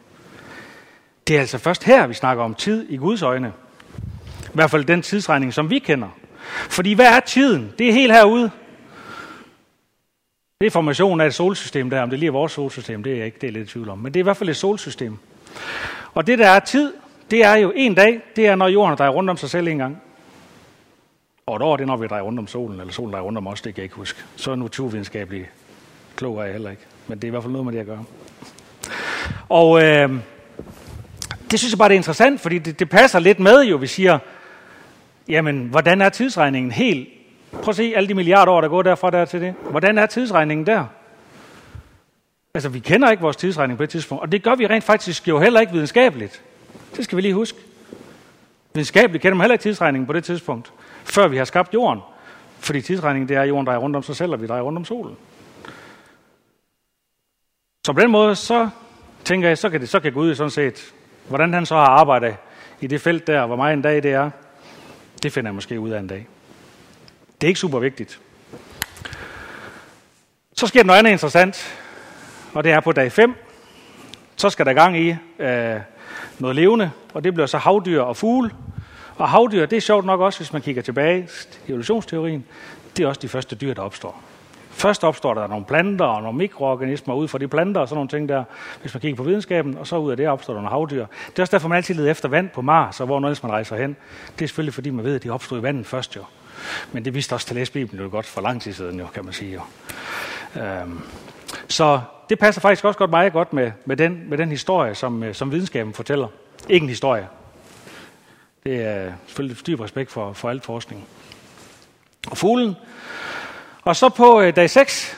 Det 1.27 1.35
er 1.35 1.39
altså 1.39 1.57
først 1.57 1.83
her, 1.83 2.07
vi 2.07 2.13
snakker 2.13 2.43
om 2.43 2.55
tid 2.55 2.89
i 2.89 2.97
Guds 2.97 3.21
øjne. 3.21 3.53
I 4.43 4.51
hvert 4.53 4.71
fald 4.71 4.85
den 4.85 5.01
tidsregning, 5.01 5.53
som 5.53 5.69
vi 5.69 5.79
kender. 5.79 6.09
Fordi 6.69 6.93
hvad 6.93 7.05
er 7.05 7.19
tiden? 7.19 7.73
Det 7.79 7.89
er 7.89 7.93
helt 7.93 8.13
herude. 8.13 8.51
Det 10.61 10.67
er 10.67 10.71
formationen 10.71 11.21
af 11.21 11.27
et 11.27 11.33
solsystem 11.33 11.89
der. 11.89 12.01
Om 12.01 12.09
det 12.09 12.19
lige 12.19 12.27
er 12.27 12.31
vores 12.31 12.51
solsystem, 12.51 13.03
det 13.03 13.11
er 13.13 13.17
jeg 13.17 13.25
ikke 13.25 13.37
det 13.41 13.47
er 13.47 13.51
lidt 13.51 13.69
i 13.69 13.71
tvivl 13.71 13.89
om. 13.89 13.97
Men 13.97 14.13
det 14.13 14.19
er 14.19 14.23
i 14.23 14.23
hvert 14.23 14.37
fald 14.37 14.49
et 14.49 14.55
solsystem. 14.55 15.17
Og 16.13 16.27
det, 16.27 16.39
der 16.39 16.47
er 16.47 16.59
tid, 16.59 16.93
det 17.31 17.45
er 17.45 17.55
jo 17.55 17.73
en 17.75 17.95
dag, 17.95 18.21
det 18.35 18.47
er, 18.47 18.55
når 18.55 18.67
jorden 18.67 18.97
drejer 18.97 19.11
rundt 19.11 19.29
om 19.29 19.37
sig 19.37 19.49
selv 19.49 19.67
en 19.67 19.77
gang. 19.77 20.01
Og 21.45 21.55
et 21.55 21.61
år, 21.61 21.77
det 21.77 21.83
er, 21.83 21.87
når 21.87 21.97
vi 21.97 22.07
drejer 22.07 22.23
rundt 22.23 22.39
om 22.39 22.47
solen, 22.47 22.79
eller 22.79 22.93
solen 22.93 23.11
drejer 23.11 23.23
rundt 23.23 23.37
om 23.37 23.47
os, 23.47 23.61
det 23.61 23.75
kan 23.75 23.81
jeg 23.81 23.83
ikke 23.83 23.95
huske. 23.95 24.19
Så 24.35 24.51
er 24.51 24.55
naturvidenskabelig 24.55 25.49
klog 26.15 26.39
er 26.39 26.43
jeg 26.43 26.53
heller 26.53 26.69
ikke. 26.69 26.83
Men 27.07 27.17
det 27.17 27.23
er 27.23 27.27
i 27.27 27.31
hvert 27.31 27.43
fald 27.43 27.53
noget 27.53 27.65
med 27.65 27.73
det 27.73 27.79
at 27.79 27.85
gøre. 27.85 28.03
Og 29.49 29.83
øh, 29.83 30.09
det 31.51 31.59
synes 31.59 31.71
jeg 31.71 31.77
bare, 31.77 31.89
det 31.89 31.95
er 31.95 31.99
interessant, 31.99 32.41
fordi 32.41 32.57
det, 32.57 32.79
det 32.79 32.89
passer 32.89 33.19
lidt 33.19 33.39
med 33.39 33.63
jo, 33.63 33.77
vi 33.77 33.87
siger, 33.87 34.19
jamen, 35.27 35.67
hvordan 35.67 36.01
er 36.01 36.09
tidsregningen 36.09 36.71
helt? 36.71 37.09
Prøv 37.51 37.69
at 37.69 37.75
se 37.75 37.93
alle 37.95 38.09
de 38.09 38.13
milliarder 38.13 38.51
år, 38.51 38.61
der 38.61 38.67
går 38.67 38.81
derfra 38.81 39.09
der 39.09 39.25
til 39.25 39.41
det. 39.41 39.55
Hvordan 39.69 39.97
er 39.97 40.05
tidsregningen 40.05 40.65
der? 40.65 40.85
Altså, 42.53 42.69
vi 42.69 42.79
kender 42.79 43.11
ikke 43.11 43.21
vores 43.21 43.37
tidsregning 43.37 43.77
på 43.77 43.83
et 43.83 43.89
tidspunkt, 43.89 44.21
og 44.21 44.31
det 44.31 44.43
gør 44.43 44.55
vi 44.55 44.67
rent 44.67 44.83
faktisk 44.83 45.27
jo 45.27 45.39
heller 45.39 45.59
ikke 45.59 45.73
videnskabeligt. 45.73 46.43
Det 46.95 47.03
skal 47.03 47.15
vi 47.15 47.21
lige 47.21 47.33
huske. 47.33 47.59
Videnskabeligt 48.73 49.21
kender 49.21 49.35
man 49.35 49.43
heller 49.43 49.53
ikke 49.53 49.63
tidsregningen 49.63 50.07
på 50.07 50.13
det 50.13 50.23
tidspunkt, 50.23 50.73
før 51.03 51.27
vi 51.27 51.37
har 51.37 51.45
skabt 51.45 51.73
jorden. 51.73 52.01
Fordi 52.59 52.81
tidsregningen 52.81 53.29
det 53.29 53.37
er, 53.37 53.41
at 53.41 53.49
jorden 53.49 53.65
drejer 53.65 53.79
rundt 53.79 53.95
om 53.95 54.03
sig 54.03 54.15
selv, 54.15 54.33
og 54.33 54.41
vi 54.41 54.47
drejer 54.47 54.61
rundt 54.61 54.77
om 54.77 54.85
solen. 54.85 55.17
Så 57.85 57.93
på 57.93 57.99
den 57.99 58.11
måde, 58.11 58.35
så 58.35 58.69
tænker 59.23 59.47
jeg, 59.47 59.57
så 59.57 59.69
kan, 59.69 59.81
det, 59.81 59.89
så 59.89 59.99
kan 59.99 60.13
Gud 60.13 60.35
sådan 60.35 60.49
set, 60.49 60.93
hvordan 61.27 61.53
han 61.53 61.65
så 61.65 61.75
har 61.75 61.85
arbejdet 61.85 62.35
i 62.81 62.87
det 62.87 63.01
felt 63.01 63.27
der, 63.27 63.45
hvor 63.45 63.55
meget 63.55 63.73
en 63.73 63.81
dag 63.81 64.03
det 64.03 64.11
er, 64.11 64.29
det 65.23 65.33
finder 65.33 65.49
jeg 65.49 65.55
måske 65.55 65.79
ud 65.79 65.89
af 65.89 65.99
en 65.99 66.07
dag. 66.07 66.27
Det 67.41 67.47
er 67.47 67.49
ikke 67.49 67.59
super 67.59 67.79
vigtigt. 67.79 68.19
Så 70.53 70.67
sker 70.67 70.79
der 70.79 70.87
noget 70.87 70.99
andet 70.99 71.11
interessant, 71.11 71.79
og 72.53 72.63
det 72.63 72.71
er 72.71 72.79
på 72.79 72.91
dag 72.91 73.11
5. 73.11 73.35
Så 74.35 74.49
skal 74.49 74.65
der 74.65 74.73
gang 74.73 74.97
i 74.97 75.15
øh, 75.39 75.79
noget 76.39 76.55
levende, 76.55 76.91
og 77.13 77.23
det 77.23 77.33
bliver 77.33 77.47
så 77.47 77.57
havdyr 77.57 78.01
og 78.01 78.17
fugle. 78.17 78.51
Og 79.15 79.29
havdyr, 79.29 79.65
det 79.65 79.77
er 79.77 79.81
sjovt 79.81 80.05
nok 80.05 80.19
også, 80.19 80.39
hvis 80.39 80.53
man 80.53 80.61
kigger 80.61 80.81
tilbage 80.81 81.27
i 81.67 81.69
evolutionsteorien, 81.69 82.45
det 82.97 83.03
er 83.03 83.07
også 83.07 83.21
de 83.21 83.27
første 83.27 83.55
dyr, 83.55 83.73
der 83.73 83.81
opstår. 83.81 84.23
Først 84.69 85.03
opstår 85.03 85.33
der 85.33 85.47
nogle 85.47 85.65
planter 85.65 86.05
og 86.05 86.21
nogle 86.21 86.37
mikroorganismer 86.37 87.15
ud 87.15 87.27
fra 87.27 87.37
de 87.37 87.47
planter 87.47 87.81
og 87.81 87.87
sådan 87.87 87.97
nogle 87.97 88.09
ting 88.09 88.29
der, 88.29 88.43
hvis 88.81 88.93
man 88.93 89.01
kigger 89.01 89.17
på 89.17 89.23
videnskaben, 89.23 89.77
og 89.77 89.87
så 89.87 89.97
ud 89.97 90.11
af 90.11 90.17
det 90.17 90.27
opstår 90.27 90.53
der 90.53 90.61
nogle 90.61 90.69
havdyr. 90.69 91.05
Det 91.29 91.39
er 91.39 91.43
også 91.43 91.51
derfor, 91.51 91.67
man 91.67 91.75
altid 91.75 91.95
leder 91.95 92.11
efter 92.11 92.29
vand 92.29 92.49
på 92.49 92.61
Mars, 92.61 92.99
og 92.99 93.05
hvor 93.05 93.19
noget 93.19 93.43
man 93.43 93.51
rejser 93.51 93.75
hen. 93.75 93.95
Det 94.39 94.43
er 94.43 94.47
selvfølgelig, 94.47 94.73
fordi 94.73 94.89
man 94.89 95.05
ved, 95.05 95.15
at 95.15 95.23
de 95.23 95.29
opstod 95.29 95.59
i 95.59 95.63
vandet 95.63 95.85
først 95.85 96.15
jo. 96.15 96.23
Men 96.91 97.05
det 97.05 97.13
vidste 97.13 97.33
også 97.33 97.47
til 97.47 97.55
læse 97.55 97.71
Bibelen 97.71 98.03
jo 98.03 98.11
godt 98.11 98.25
for 98.25 98.41
lang 98.41 98.61
tid 98.61 98.73
siden, 98.73 98.99
jo, 98.99 99.07
kan 99.07 99.25
man 99.25 99.33
sige. 99.33 99.53
Jo. 99.53 99.61
Øhm, 100.61 101.01
så 101.67 102.01
det 102.29 102.39
passer 102.39 102.61
faktisk 102.61 102.85
også 102.85 102.97
godt 102.97 103.09
meget 103.09 103.33
godt 103.33 103.53
med, 103.53 103.71
med, 103.85 103.97
den, 103.97 104.29
med 104.29 104.37
den 104.37 104.49
historie, 104.49 104.95
som, 104.95 105.23
øh, 105.23 105.35
som 105.35 105.51
videnskaben 105.51 105.93
fortæller. 105.93 106.27
Ikke 106.69 106.83
en 106.83 106.89
historie. 106.89 107.27
Det 108.63 108.83
er 108.85 109.11
selvfølgelig 109.27 109.67
dyb 109.67 109.79
respekt 109.79 110.11
for, 110.11 110.33
for 110.33 110.49
al 110.49 110.61
forskning. 110.61 111.07
Og 112.27 112.37
fuglen. 112.37 112.75
Og 113.83 113.95
så 113.95 114.09
på 114.09 114.41
øh, 114.41 114.55
dag 114.55 114.69
6, 114.69 115.17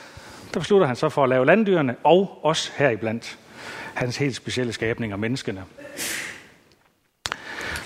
der 0.54 0.60
beslutter 0.60 0.88
han 0.88 0.96
så 0.96 1.10
for 1.10 1.24
at 1.24 1.30
lave 1.30 1.46
landdyrene, 1.46 1.96
og 2.04 2.40
også 2.44 2.72
heriblandt 2.76 3.38
hans 3.94 4.18
helt 4.18 4.36
specielle 4.36 4.74
skabninger, 4.74 5.18
menneskene. 5.18 5.64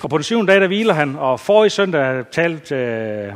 Og 0.02 0.10
på 0.10 0.18
den 0.18 0.24
syvende 0.24 0.52
dag, 0.52 0.60
der 0.60 0.66
hviler 0.66 0.94
han, 0.94 1.16
og 1.16 1.40
forrige 1.40 1.70
søndag 1.70 2.24
talte 2.32 2.74
øh, 2.74 3.32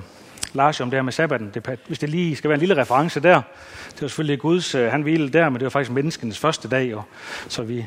Lars 0.53 0.81
om 0.81 0.91
det 0.91 0.97
her 0.97 1.03
med 1.03 1.13
sabbaten. 1.13 1.51
Det, 1.55 1.79
hvis 1.87 1.99
det 1.99 2.09
lige 2.09 2.37
skal 2.37 2.49
være 2.49 2.55
en 2.55 2.61
lille 2.61 2.77
reference 2.77 3.21
der, 3.21 3.43
det 3.91 4.03
var 4.03 4.09
selvfølgelig 4.09 4.39
Guds, 4.39 4.75
øh, 4.75 4.91
han 4.91 5.03
hvilede 5.03 5.33
der, 5.33 5.49
men 5.49 5.55
det 5.55 5.65
var 5.65 5.71
faktisk 5.71 5.91
menneskenes 5.91 6.39
første 6.39 6.69
dag, 6.69 6.95
og, 6.95 7.03
så 7.49 7.63
vi, 7.63 7.87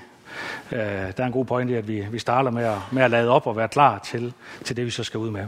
øh, 0.71 0.79
der 0.79 1.13
er 1.17 1.25
en 1.25 1.31
god 1.31 1.45
pointe 1.45 1.73
i, 1.73 1.77
at 1.77 1.87
vi, 1.87 2.05
vi 2.11 2.19
starter 2.19 2.51
med 2.51 2.63
at, 2.63 2.77
med 2.91 3.03
at 3.03 3.11
lade 3.11 3.29
op 3.29 3.47
og 3.47 3.57
være 3.57 3.67
klar 3.67 3.99
til, 3.99 4.33
til 4.63 4.77
det, 4.77 4.85
vi 4.85 4.91
så 4.91 5.03
skal 5.03 5.17
ud 5.17 5.29
med. 5.31 5.45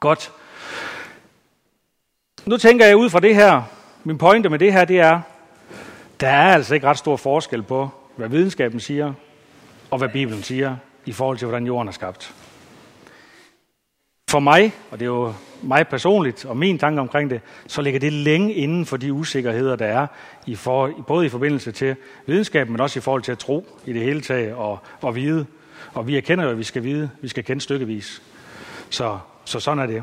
Godt. 0.00 0.32
Nu 2.46 2.56
tænker 2.56 2.86
jeg 2.86 2.96
ud 2.96 3.10
fra 3.10 3.20
det 3.20 3.34
her, 3.34 3.62
min 4.04 4.18
pointe 4.18 4.48
med 4.48 4.58
det 4.58 4.72
her, 4.72 4.84
det 4.84 5.00
er, 5.00 5.20
der 6.20 6.28
er 6.28 6.54
altså 6.54 6.74
ikke 6.74 6.86
ret 6.86 6.98
stor 6.98 7.16
forskel 7.16 7.62
på, 7.62 7.88
hvad 8.16 8.28
videnskaben 8.28 8.80
siger, 8.80 9.12
og 9.90 9.98
hvad 9.98 10.08
Bibelen 10.08 10.42
siger, 10.42 10.76
i 11.10 11.12
forhold 11.12 11.38
til, 11.38 11.46
hvordan 11.46 11.66
jorden 11.66 11.88
er 11.88 11.92
skabt. 11.92 12.34
For 14.30 14.38
mig, 14.38 14.72
og 14.90 14.98
det 14.98 15.04
er 15.04 15.10
jo 15.10 15.32
mig 15.62 15.88
personligt 15.88 16.44
og 16.44 16.56
min 16.56 16.78
tanke 16.78 17.00
omkring 17.00 17.30
det, 17.30 17.40
så 17.66 17.82
ligger 17.82 18.00
det 18.00 18.12
længe 18.12 18.54
inden 18.54 18.86
for 18.86 18.96
de 18.96 19.12
usikkerheder, 19.12 19.76
der 19.76 19.86
er, 19.86 20.06
i 20.46 20.56
for, 20.56 21.04
både 21.06 21.26
i 21.26 21.28
forbindelse 21.28 21.72
til 21.72 21.96
videnskaben, 22.26 22.72
men 22.72 22.80
også 22.80 22.98
i 22.98 23.02
forhold 23.02 23.22
til 23.22 23.32
at 23.32 23.38
tro 23.38 23.66
i 23.86 23.92
det 23.92 24.02
hele 24.02 24.20
taget 24.20 24.54
og, 24.54 24.78
og 25.00 25.14
vide. 25.14 25.46
Og 25.94 26.06
vi 26.06 26.16
erkender 26.16 26.44
jo, 26.44 26.50
at 26.50 26.58
vi 26.58 26.64
skal 26.64 26.82
vide, 26.82 27.10
vi 27.20 27.28
skal 27.28 27.44
kende 27.44 27.62
stykkevis. 27.62 28.22
Så, 28.90 29.18
så 29.44 29.60
sådan 29.60 29.78
er 29.78 29.86
det. 29.86 30.02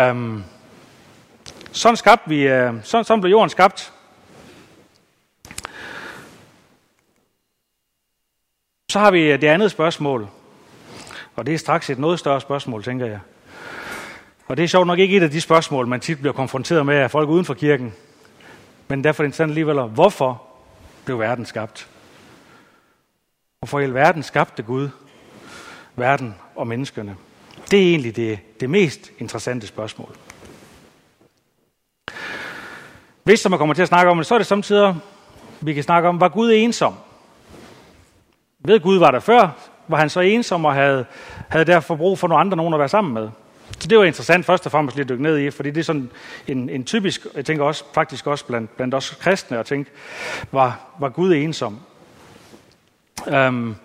Øhm, 0.00 0.42
sådan, 1.72 1.96
skabte 1.96 2.28
vi, 2.28 2.48
øh, 2.48 2.72
sådan, 2.82 3.04
sådan 3.04 3.20
blev 3.20 3.30
jorden 3.30 3.50
skabt. 3.50 3.93
Så 8.94 9.00
har 9.00 9.10
vi 9.10 9.20
øh, 9.20 9.40
det 9.40 9.46
andet 9.46 9.70
spørgsmål, 9.70 10.28
og 11.36 11.46
det 11.46 11.54
er 11.54 11.58
straks 11.58 11.90
et 11.90 11.98
noget 11.98 12.18
større 12.18 12.40
spørgsmål, 12.40 12.84
tænker 12.84 13.06
jeg. 13.06 13.18
Og 14.46 14.56
det 14.56 14.62
er 14.62 14.66
sjovt 14.66 14.86
nok 14.86 14.98
ikke 14.98 15.16
et 15.16 15.22
af 15.22 15.30
de 15.30 15.40
spørgsmål, 15.40 15.86
man 15.86 16.00
tit 16.00 16.18
bliver 16.18 16.32
konfronteret 16.32 16.86
med 16.86 16.96
af 16.96 17.10
folk 17.10 17.28
uden 17.28 17.44
for 17.44 17.54
kirken. 17.54 17.92
Men 18.88 19.04
derfor 19.04 19.22
er 19.22 19.24
det 19.24 19.28
interessant 19.28 19.50
alligevel, 19.50 19.80
hvorfor 19.80 20.42
blev 21.04 21.18
verden 21.18 21.46
skabt? 21.46 21.88
Hvorfor 23.58 23.80
i 23.80 23.82
alverden 23.82 24.22
skabte 24.22 24.62
Gud 24.62 24.88
verden 25.96 26.34
og 26.56 26.66
menneskerne? 26.66 27.16
Det 27.70 27.78
er 27.78 27.88
egentlig 27.88 28.16
det, 28.16 28.38
det 28.60 28.70
mest 28.70 29.12
interessante 29.18 29.66
spørgsmål. 29.66 30.16
Hvis 33.22 33.48
man 33.48 33.58
kommer 33.58 33.74
til 33.74 33.82
at 33.82 33.88
snakke 33.88 34.10
om 34.10 34.16
det, 34.16 34.26
så 34.26 34.34
er 34.34 34.38
det 34.38 34.46
samtidig, 34.46 34.96
vi 35.60 35.74
kan 35.74 35.82
snakke 35.82 36.08
om, 36.08 36.20
var 36.20 36.28
Gud 36.28 36.52
ensom? 36.52 36.94
Ved 38.66 38.80
Gud 38.80 38.98
var 38.98 39.10
der 39.10 39.20
før, 39.20 39.48
var 39.88 39.96
han 39.96 40.10
så 40.10 40.20
ensom 40.20 40.64
og 40.64 40.74
havde, 40.74 41.04
havde 41.48 41.64
derfor 41.64 41.96
brug 41.96 42.18
for 42.18 42.28
nogle 42.28 42.40
andre 42.40 42.56
nogen 42.56 42.74
at 42.74 42.80
være 42.80 42.88
sammen 42.88 43.14
med. 43.14 43.28
Så 43.78 43.88
det 43.88 43.98
var 43.98 44.04
interessant 44.04 44.46
først 44.46 44.66
og 44.66 44.72
fremmest 44.72 44.96
lige 44.96 45.02
at 45.02 45.08
dykke 45.08 45.22
ned 45.22 45.38
i, 45.38 45.50
fordi 45.50 45.70
det 45.70 45.80
er 45.80 45.84
sådan 45.84 46.10
en, 46.46 46.70
en 46.70 46.84
typisk, 46.84 47.26
jeg 47.34 47.44
tænker 47.44 47.64
også 47.64 47.84
faktisk 47.94 48.26
også 48.26 48.46
blandt, 48.46 48.76
blandt 48.76 48.94
os 48.94 49.10
kristne, 49.20 49.58
at 49.58 49.66
tænke, 49.66 49.90
var, 50.52 50.80
var 50.98 51.08
Gud 51.08 51.34
ensom? 51.34 51.80
Um, 53.26 53.76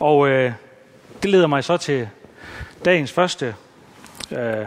og 0.00 0.28
øh, 0.28 0.52
det 1.22 1.30
leder 1.30 1.46
mig 1.46 1.64
så 1.64 1.76
til 1.76 2.08
dagens 2.84 3.12
første 3.12 3.54
øh, 4.30 4.66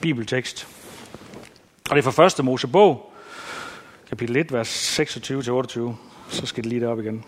bibeltekst. 0.00 0.68
Og 1.90 1.96
det 1.96 1.98
er 1.98 2.10
fra 2.10 2.22
første 2.22 2.42
Mosebog, 2.42 3.12
kapitel 4.08 4.36
1, 4.36 4.52
vers 4.52 5.00
26-28. 5.00 5.80
Så 6.28 6.46
skal 6.46 6.64
det 6.64 6.72
lige 6.72 6.80
derop 6.80 7.00
igen. 7.00 7.24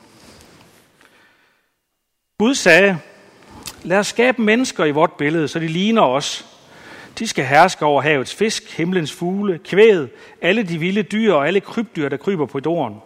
Gud 2.40 2.54
sagde, 2.54 2.98
lad 3.82 3.98
os 3.98 4.06
skabe 4.06 4.42
mennesker 4.42 4.84
i 4.84 4.90
vort 4.90 5.12
billede, 5.12 5.48
så 5.48 5.58
de 5.58 5.68
ligner 5.68 6.02
os. 6.02 6.46
De 7.18 7.26
skal 7.26 7.44
herske 7.44 7.84
over 7.84 8.02
havets 8.02 8.34
fisk, 8.34 8.76
himlens 8.76 9.12
fugle, 9.12 9.58
kvæd, 9.58 10.08
alle 10.42 10.62
de 10.62 10.78
vilde 10.78 11.02
dyr 11.02 11.32
og 11.32 11.46
alle 11.46 11.60
krybdyr, 11.60 12.08
der 12.08 12.16
kryber 12.16 12.46
på 12.46 12.60
jorden. 12.66 12.96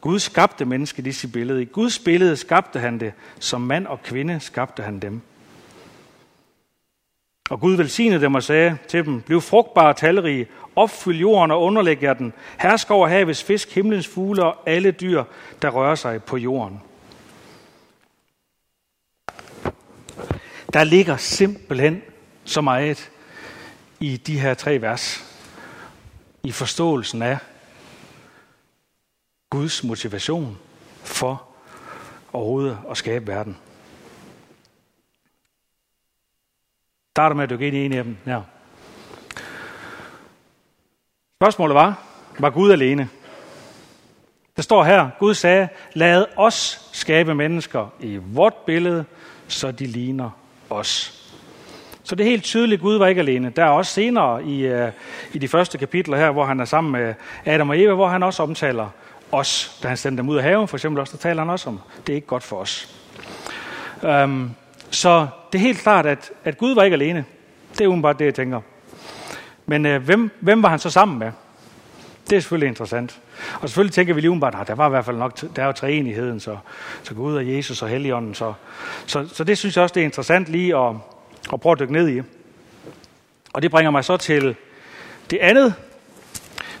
Gud 0.00 0.18
skabte 0.18 0.64
mennesket 0.64 1.06
i 1.06 1.12
sit 1.12 1.32
billede. 1.32 1.62
I 1.62 1.64
Guds 1.64 1.98
billede 1.98 2.36
skabte 2.36 2.78
han 2.78 3.00
det. 3.00 3.12
Som 3.38 3.60
mand 3.60 3.86
og 3.86 4.02
kvinde 4.02 4.40
skabte 4.40 4.82
han 4.82 4.98
dem. 4.98 5.20
Og 7.50 7.60
Gud 7.60 7.76
velsignede 7.76 8.20
dem 8.20 8.34
og 8.34 8.42
sagde 8.42 8.78
til 8.88 9.04
dem, 9.04 9.20
bliv 9.20 9.40
frugtbare 9.40 9.88
og 9.88 9.96
talrige, 9.96 10.46
opfyld 10.76 11.16
jorden 11.16 11.50
og 11.50 11.62
underlæg 11.62 12.02
jer 12.02 12.14
den, 12.14 12.32
hersk 12.58 12.90
over 12.90 13.08
havets 13.08 13.44
fisk, 13.44 13.74
himlens 13.74 14.08
fugle 14.08 14.44
og 14.44 14.56
alle 14.66 14.90
dyr, 14.90 15.24
der 15.62 15.70
rører 15.70 15.94
sig 15.94 16.22
på 16.22 16.36
jorden. 16.36 16.80
Der 20.76 20.84
ligger 20.84 21.16
simpelthen 21.16 22.02
så 22.44 22.60
meget 22.60 23.10
i 24.00 24.16
de 24.16 24.40
her 24.40 24.54
tre 24.54 24.80
vers. 24.82 25.24
I 26.42 26.52
forståelsen 26.52 27.22
af 27.22 27.38
Guds 29.50 29.84
motivation 29.84 30.58
for 31.04 31.48
overhovedet 32.32 32.78
at 32.90 32.96
skabe 32.96 33.26
verden. 33.26 33.56
Starter 37.10 37.36
med 37.36 37.44
at 37.44 37.50
dykke 37.50 37.66
ind 37.66 37.76
i 37.76 37.84
en 37.84 37.92
af 37.92 38.04
dem. 38.04 38.16
Ja. 38.26 38.40
Spørgsmålet 41.38 41.74
var, 41.74 42.06
var 42.38 42.50
Gud 42.50 42.70
alene? 42.70 43.08
Der 44.56 44.62
står 44.62 44.84
her, 44.84 45.10
Gud 45.18 45.34
sagde, 45.34 45.68
lad 45.92 46.26
os 46.36 46.88
skabe 46.92 47.34
mennesker 47.34 47.88
i 48.00 48.16
vort 48.16 48.54
billede, 48.66 49.04
så 49.48 49.72
de 49.72 49.86
ligner 49.86 50.30
os. 50.70 51.12
Så 52.02 52.14
det 52.14 52.26
er 52.26 52.30
helt 52.30 52.44
tydeligt, 52.44 52.78
at 52.78 52.82
Gud 52.82 52.98
var 52.98 53.06
ikke 53.06 53.20
alene. 53.20 53.52
Der 53.56 53.64
er 53.64 53.68
også 53.68 53.92
senere 53.92 54.44
i, 54.44 54.66
øh, 54.66 54.92
i 55.32 55.38
de 55.38 55.48
første 55.48 55.78
kapitler 55.78 56.16
her, 56.16 56.30
hvor 56.30 56.44
han 56.44 56.60
er 56.60 56.64
sammen 56.64 56.92
med 56.92 57.14
Adam 57.44 57.70
og 57.70 57.80
Eva, 57.80 57.94
hvor 57.94 58.08
han 58.08 58.22
også 58.22 58.42
omtaler 58.42 58.88
os, 59.32 59.78
da 59.82 59.88
han 59.88 59.96
sendte 59.96 60.22
dem 60.22 60.28
ud 60.28 60.36
af 60.36 60.42
haven, 60.42 60.68
for 60.68 60.76
eksempel 60.76 61.00
også, 61.00 61.12
der 61.12 61.18
taler 61.18 61.42
han 61.42 61.50
også 61.50 61.68
om, 61.68 61.80
det 62.06 62.12
er 62.12 62.16
ikke 62.16 62.26
godt 62.26 62.42
for 62.42 62.56
os. 62.56 62.96
Um, 64.02 64.50
så 64.90 65.26
det 65.52 65.58
er 65.58 65.62
helt 65.62 65.78
klart, 65.78 66.06
at, 66.06 66.30
at 66.44 66.58
Gud 66.58 66.74
var 66.74 66.82
ikke 66.82 66.94
alene. 66.94 67.24
Det 67.72 67.80
er 67.80 67.88
umiddelbart 67.88 68.18
det, 68.18 68.24
jeg 68.24 68.34
tænker. 68.34 68.60
Men 69.66 69.86
uh, 69.86 69.96
hvem, 69.96 70.30
hvem 70.40 70.62
var 70.62 70.68
han 70.68 70.78
så 70.78 70.90
sammen 70.90 71.18
med? 71.18 71.32
Det 72.30 72.36
er 72.36 72.40
selvfølgelig 72.40 72.68
interessant. 72.68 73.20
Og 73.60 73.68
selvfølgelig 73.68 73.94
tænker 73.94 74.14
vi 74.14 74.20
lige 74.20 74.30
umiddelbart, 74.30 74.60
at 74.60 74.66
der 74.66 74.74
var 74.74 74.86
i 74.86 74.90
hvert 74.90 75.04
fald 75.04 75.16
nok, 75.16 75.56
der 75.56 75.62
er 75.62 75.66
jo 75.66 75.72
treenigheden, 75.72 76.40
så, 76.40 76.58
så 77.02 77.14
Gud 77.14 77.36
og 77.36 77.48
Jesus 77.48 77.82
og 77.82 77.88
Helligånden. 77.88 78.34
Så, 78.34 78.54
så, 79.06 79.28
så 79.28 79.44
det 79.44 79.58
synes 79.58 79.76
jeg 79.76 79.82
også, 79.82 79.92
det 79.92 80.00
er 80.00 80.04
interessant 80.04 80.48
lige 80.48 80.76
at, 80.76 80.94
at 81.52 81.60
prøve 81.60 81.72
at 81.72 81.78
dykke 81.78 81.92
ned 81.92 82.08
i. 82.08 82.22
Og 83.52 83.62
det 83.62 83.70
bringer 83.70 83.90
mig 83.90 84.04
så 84.04 84.16
til 84.16 84.56
det 85.30 85.38
andet 85.38 85.74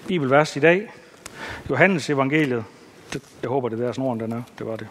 bibelvers 0.08 0.56
i 0.56 0.60
dag. 0.60 0.92
Johannes 1.70 2.10
evangeliet. 2.10 2.64
Jeg 3.42 3.48
håber, 3.48 3.68
det 3.68 3.80
er 3.80 3.84
der 3.84 3.92
snoren, 3.92 4.20
den 4.20 4.32
er. 4.32 4.42
Det 4.58 4.66
var 4.66 4.76
det. 4.76 4.88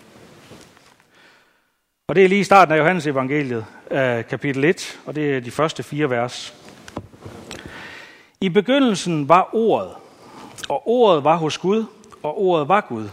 Og 2.07 2.15
det 2.15 2.23
er 2.23 2.27
lige 2.27 2.41
i 2.41 2.43
starten 2.43 2.73
af 2.73 2.79
Johannes 2.79 3.07
evangeliet, 3.07 3.65
øh, 3.91 4.25
kapitel 4.25 4.63
1, 4.63 4.99
og 5.05 5.15
det 5.15 5.35
er 5.35 5.39
de 5.39 5.51
første 5.51 5.83
fire 5.83 6.09
vers. 6.09 6.53
I 8.41 8.49
begyndelsen 8.49 9.29
var 9.29 9.49
ordet, 9.53 9.91
og 10.69 10.87
ordet 10.87 11.23
var 11.23 11.35
hos 11.35 11.57
Gud, 11.57 11.85
og 12.23 12.41
ordet 12.41 12.67
var 12.67 12.81
Gud. 12.81 13.09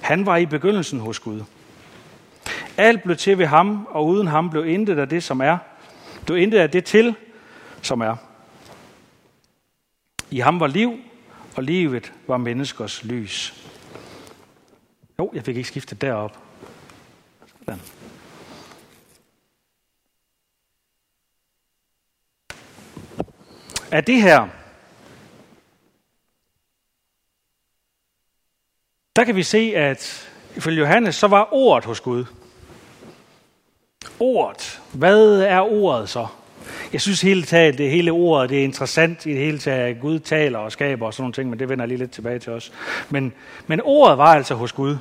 Han 0.00 0.26
var 0.26 0.36
i 0.36 0.46
begyndelsen 0.46 1.00
hos 1.00 1.18
Gud. 1.18 1.42
Alt 2.76 3.02
blev 3.02 3.16
til 3.16 3.38
ved 3.38 3.46
ham, 3.46 3.88
og 3.90 4.06
uden 4.06 4.26
ham 4.26 4.50
blev 4.50 4.66
intet 4.66 4.98
af 4.98 5.08
det, 5.08 5.22
som 5.22 5.40
er. 5.40 5.58
Blev 6.26 6.38
intet 6.38 6.58
af 6.58 6.70
det 6.70 6.84
til, 6.84 7.14
som 7.82 8.00
er. 8.00 8.16
I 10.30 10.38
ham 10.38 10.60
var 10.60 10.66
liv, 10.66 10.98
og 11.56 11.62
livet 11.62 12.12
var 12.26 12.36
menneskers 12.36 13.04
lys. 13.04 13.64
Jo, 15.18 15.30
jeg 15.34 15.44
fik 15.44 15.56
ikke 15.56 15.68
skiftet 15.68 16.00
derop. 16.00 16.38
Sådan. 17.64 17.80
Af 23.90 24.04
det 24.04 24.22
her, 24.22 24.48
der 29.18 29.24
kan 29.24 29.36
vi 29.36 29.42
se, 29.42 29.72
at 29.76 30.28
ifølge 30.56 30.80
Johannes, 30.80 31.14
så 31.14 31.26
var 31.26 31.48
ordet 31.52 31.84
hos 31.84 32.00
Gud. 32.00 32.24
Ordet. 34.20 34.80
Hvad 34.92 35.40
er 35.40 35.60
ordet 35.60 36.08
så? 36.08 36.26
Jeg 36.92 37.00
synes 37.00 37.20
hele 37.20 37.42
taget, 37.42 37.78
det 37.78 37.90
hele 37.90 38.10
ordet, 38.10 38.50
det 38.50 38.58
er 38.58 38.64
interessant 38.64 39.26
i 39.26 39.30
det 39.30 39.38
hele 39.38 39.58
taget, 39.58 39.94
at 39.94 40.00
Gud 40.00 40.18
taler 40.18 40.58
og 40.58 40.72
skaber 40.72 41.06
og 41.06 41.14
sådan 41.14 41.22
nogle 41.22 41.32
ting, 41.32 41.50
men 41.50 41.58
det 41.58 41.68
vender 41.68 41.84
jeg 41.84 41.88
lige 41.88 41.98
lidt 41.98 42.10
tilbage 42.10 42.38
til 42.38 42.52
os. 42.52 42.72
Men, 43.10 43.32
men 43.66 43.80
ordet 43.84 44.18
var 44.18 44.34
altså 44.34 44.54
hos 44.54 44.72
Gud. 44.72 44.96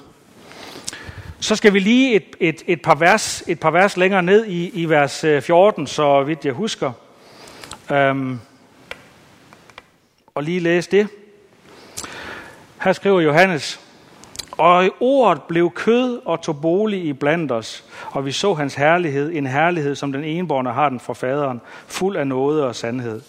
Så 1.39 1.55
skal 1.55 1.73
vi 1.73 1.79
lige 1.79 2.15
et, 2.15 2.35
et, 2.39 2.63
et, 2.67 2.81
par, 2.81 2.95
vers, 2.95 3.43
et 3.47 3.59
par 3.59 3.71
vers 3.71 3.97
længere 3.97 4.23
ned 4.23 4.45
i, 4.45 4.69
i 4.69 4.85
vers 4.85 5.23
øh, 5.23 5.41
14, 5.41 5.87
så 5.87 6.23
vidt 6.23 6.45
jeg 6.45 6.53
husker. 6.53 6.91
Øhm, 7.91 8.39
og 10.35 10.43
lige 10.43 10.59
læse 10.59 10.91
det. 10.91 11.07
Her 12.81 12.93
skriver 12.93 13.21
Johannes, 13.21 13.86
og 14.57 14.89
ordet 14.99 15.43
blev 15.43 15.71
kød 15.71 16.21
og 16.25 16.41
tog 16.41 16.61
bolig 16.61 17.05
i 17.05 17.13
blandt 17.13 17.51
os, 17.51 17.83
og 18.11 18.25
vi 18.25 18.31
så 18.31 18.53
hans 18.53 18.75
herlighed, 18.75 19.31
en 19.33 19.47
herlighed, 19.47 19.95
som 19.95 20.11
den 20.11 20.23
enborne 20.23 20.71
har 20.71 20.89
den 20.89 20.99
fra 20.99 21.13
faderen, 21.13 21.61
fuld 21.87 22.17
af 22.17 22.27
nåde 22.27 22.67
og 22.67 22.75
sandhed. 22.75 23.21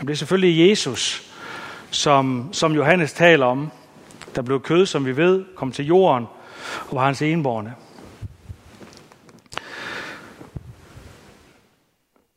Det 0.00 0.10
er 0.10 0.14
selvfølgelig 0.14 0.70
Jesus, 0.70 1.32
som, 1.90 2.48
som 2.52 2.72
Johannes 2.72 3.12
taler 3.12 3.46
om, 3.46 3.70
der 4.34 4.42
blev 4.42 4.60
kød, 4.60 4.86
som 4.86 5.06
vi 5.06 5.16
ved, 5.16 5.44
kom 5.56 5.72
til 5.72 5.86
jorden, 5.86 6.26
og 6.88 6.96
var 6.96 7.04
hans 7.04 7.22
enborne. 7.22 7.74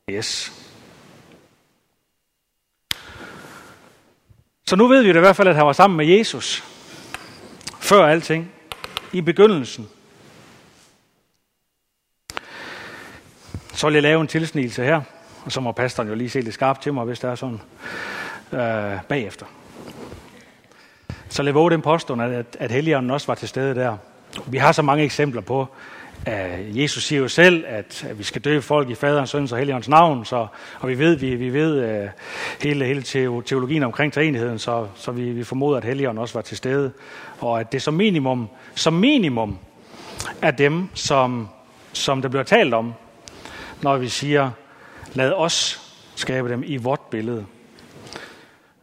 Yes. 0.10 0.58
Så 4.66 4.76
nu 4.76 4.88
ved 4.88 5.02
vi 5.02 5.08
det 5.08 5.16
i 5.16 5.20
hvert 5.20 5.36
fald, 5.36 5.48
at 5.48 5.56
han 5.56 5.66
var 5.66 5.74
sammen 5.74 5.98
med 5.98 6.06
Jesus. 6.06 6.71
Før 7.82 8.06
alting. 8.06 8.52
I 9.14 9.22
begyndelsen. 9.22 9.88
Så 13.74 13.88
vil 13.88 13.94
jeg 13.94 14.04
lave 14.04 14.22
en 14.22 14.28
tilsnigelse 14.28 14.84
her, 14.84 15.02
og 15.46 15.52
så 15.52 15.62
må 15.62 15.72
pastoren 15.72 16.10
jo 16.10 16.16
lige 16.16 16.30
se 16.30 16.42
det 16.42 16.54
skarpt 16.54 16.82
til 16.82 16.94
mig, 16.94 17.06
hvis 17.06 17.20
det 17.20 17.30
er 17.30 17.36
sådan, 17.36 17.62
øh, 18.52 19.00
bagefter. 19.08 19.46
Så 21.30 21.44
lad 21.44 21.54
våge 21.54 21.72
den 21.72 21.82
påstående, 21.82 22.26
at, 22.26 22.58
at 22.60 22.72
Helligånden 22.72 23.12
også 23.12 23.28
var 23.28 23.36
til 23.36 23.48
stede 23.48 23.76
der. 23.76 23.98
Vi 24.48 24.58
har 24.58 24.72
så 24.72 24.82
mange 24.82 25.04
eksempler 25.04 25.42
på, 25.42 25.68
Øh, 26.28 26.82
Jesus 26.82 27.04
siger 27.04 27.22
jo 27.22 27.28
selv, 27.28 27.66
at 27.68 28.08
vi 28.16 28.24
skal 28.24 28.42
døbe 28.42 28.62
folk 28.62 28.90
i 28.90 28.96
faderens, 28.96 29.30
søns 29.30 29.52
og 29.52 29.58
helligåndens 29.58 29.90
navn, 29.90 30.26
så, 30.26 30.48
og 30.80 30.90
vi 30.90 31.00
ved, 31.00 31.16
vi, 31.16 31.36
vi 31.36 31.54
ved 31.54 32.02
uh, 32.04 32.10
hele, 32.62 32.86
hele 32.86 33.02
teologien 33.46 33.84
omkring 33.84 34.14
treenigheden, 34.14 34.60
så, 34.60 34.88
så 34.96 35.12
vi, 35.12 35.30
vi 35.30 35.44
formoder, 35.44 35.78
at 35.78 35.86
helligånden 35.86 36.22
også 36.22 36.34
var 36.34 36.42
til 36.42 36.58
stede, 36.58 36.92
og 37.40 37.60
at 37.60 37.72
det 37.72 37.82
som 37.82 37.94
minimum, 37.94 38.50
som 38.76 38.94
minimum 38.94 39.58
er 40.42 40.52
dem, 40.52 40.88
som, 40.94 41.50
som 41.94 42.22
der 42.22 42.30
bliver 42.30 42.44
talt 42.44 42.74
om, 42.74 42.94
når 43.82 43.98
vi 43.98 44.08
siger, 44.08 44.52
lad 45.14 45.34
os 45.34 45.82
skabe 46.16 46.50
dem 46.50 46.64
i 46.66 46.78
vort 46.78 47.02
billede. 47.12 47.46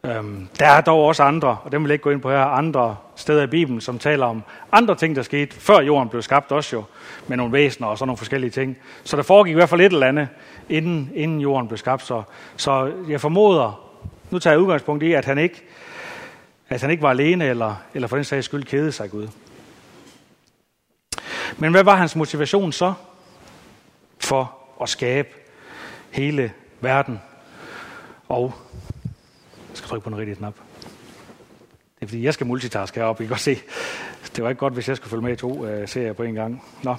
Øhm, 0.03 0.47
der 0.59 0.65
er 0.65 0.81
dog 0.81 1.05
også 1.05 1.23
andre, 1.23 1.57
og 1.63 1.71
dem 1.71 1.83
vil 1.83 1.89
jeg 1.89 1.93
ikke 1.93 2.03
gå 2.03 2.09
ind 2.09 2.21
på 2.21 2.29
her, 2.29 2.39
andre 2.39 2.95
steder 3.15 3.43
i 3.43 3.47
Bibelen, 3.47 3.81
som 3.81 3.99
taler 3.99 4.25
om 4.25 4.43
andre 4.71 4.95
ting, 4.95 5.15
der 5.15 5.21
skete, 5.21 5.55
før 5.55 5.81
jorden 5.81 6.09
blev 6.09 6.21
skabt 6.21 6.51
også 6.51 6.75
jo, 6.75 6.83
med 7.27 7.37
nogle 7.37 7.53
væsener 7.53 7.87
og 7.87 7.97
sådan 7.97 8.07
nogle 8.07 8.17
forskellige 8.17 8.51
ting. 8.51 8.77
Så 9.03 9.17
der 9.17 9.23
foregik 9.23 9.51
i 9.51 9.53
hvert 9.53 9.69
fald 9.69 9.81
et 9.81 9.93
eller 9.93 10.07
andet, 10.07 10.27
inden, 10.69 11.11
inden 11.15 11.41
jorden 11.41 11.67
blev 11.67 11.77
skabt. 11.77 12.03
Så, 12.03 12.23
så 12.57 12.93
jeg 13.09 13.21
formoder, 13.21 13.89
nu 14.29 14.39
tager 14.39 14.53
jeg 14.53 14.61
udgangspunkt 14.61 15.03
i, 15.03 15.13
at 15.13 15.25
han 15.25 15.37
ikke, 15.37 15.63
at 16.69 16.81
han 16.81 16.91
ikke 16.91 17.03
var 17.03 17.09
alene, 17.09 17.45
eller, 17.45 17.75
eller 17.93 18.07
for 18.07 18.15
den 18.15 18.25
sags 18.25 18.45
skyld 18.45 18.63
kædede 18.63 18.91
sig 18.91 19.11
Gud. 19.11 19.27
Men 21.57 21.71
hvad 21.71 21.83
var 21.83 21.95
hans 21.95 22.15
motivation 22.15 22.71
så 22.71 22.93
for 24.19 24.57
at 24.81 24.89
skabe 24.89 25.29
hele 26.11 26.51
verden 26.81 27.21
og 28.29 28.53
skal 29.73 29.89
trykke 29.89 30.03
på 30.03 30.09
den 30.09 30.17
rigtige 30.17 30.35
knap. 30.35 30.53
Det 31.95 32.05
er 32.05 32.07
fordi, 32.07 32.23
jeg 32.23 32.33
skal 32.33 32.47
multitaske 32.47 32.99
heroppe. 32.99 33.23
I 33.23 33.25
kan 33.25 33.29
godt 33.29 33.41
se, 33.41 33.57
det 34.35 34.43
var 34.43 34.49
ikke 34.49 34.59
godt, 34.59 34.73
hvis 34.73 34.87
jeg 34.87 34.97
skulle 34.97 35.09
følge 35.09 35.23
med 35.23 35.33
i 35.33 35.35
to 35.35 35.49
uh, 35.49 35.89
serier 35.89 36.13
på 36.13 36.23
en 36.23 36.33
gang. 36.33 36.63
Nå. 36.83 36.95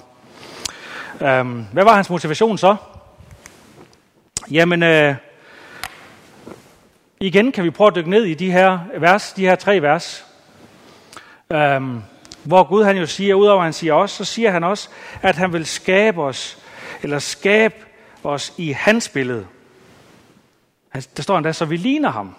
Um, 1.21 1.67
hvad 1.73 1.83
var 1.83 1.95
hans 1.95 2.09
motivation 2.09 2.57
så? 2.57 2.75
Jamen, 4.51 4.83
uh, 4.83 5.15
igen 7.19 7.51
kan 7.51 7.63
vi 7.63 7.69
prøve 7.69 7.87
at 7.87 7.95
dykke 7.95 8.09
ned 8.09 8.23
i 8.23 8.33
de 8.33 8.51
her 8.51 8.79
vers, 8.97 9.33
de 9.33 9.45
her 9.45 9.55
tre 9.55 9.81
vers. 9.81 10.25
Um, 11.49 12.03
hvor 12.43 12.63
Gud 12.63 12.83
han 12.83 12.97
jo 12.97 13.05
siger, 13.05 13.35
udover 13.35 13.59
at 13.59 13.65
han 13.65 13.73
siger 13.73 13.93
os, 13.93 14.11
så 14.11 14.25
siger 14.25 14.51
han 14.51 14.63
også, 14.63 14.89
at 15.21 15.35
han 15.35 15.53
vil 15.53 15.65
skabe 15.65 16.21
os, 16.21 16.57
eller 17.03 17.19
skabe 17.19 17.75
os 18.23 18.53
i 18.57 18.71
hans 18.71 19.09
billede. 19.09 19.47
Der 21.17 21.23
står 21.23 21.37
endda, 21.37 21.53
så 21.53 21.65
vi 21.65 21.77
ligner 21.77 22.09
ham. 22.09 22.35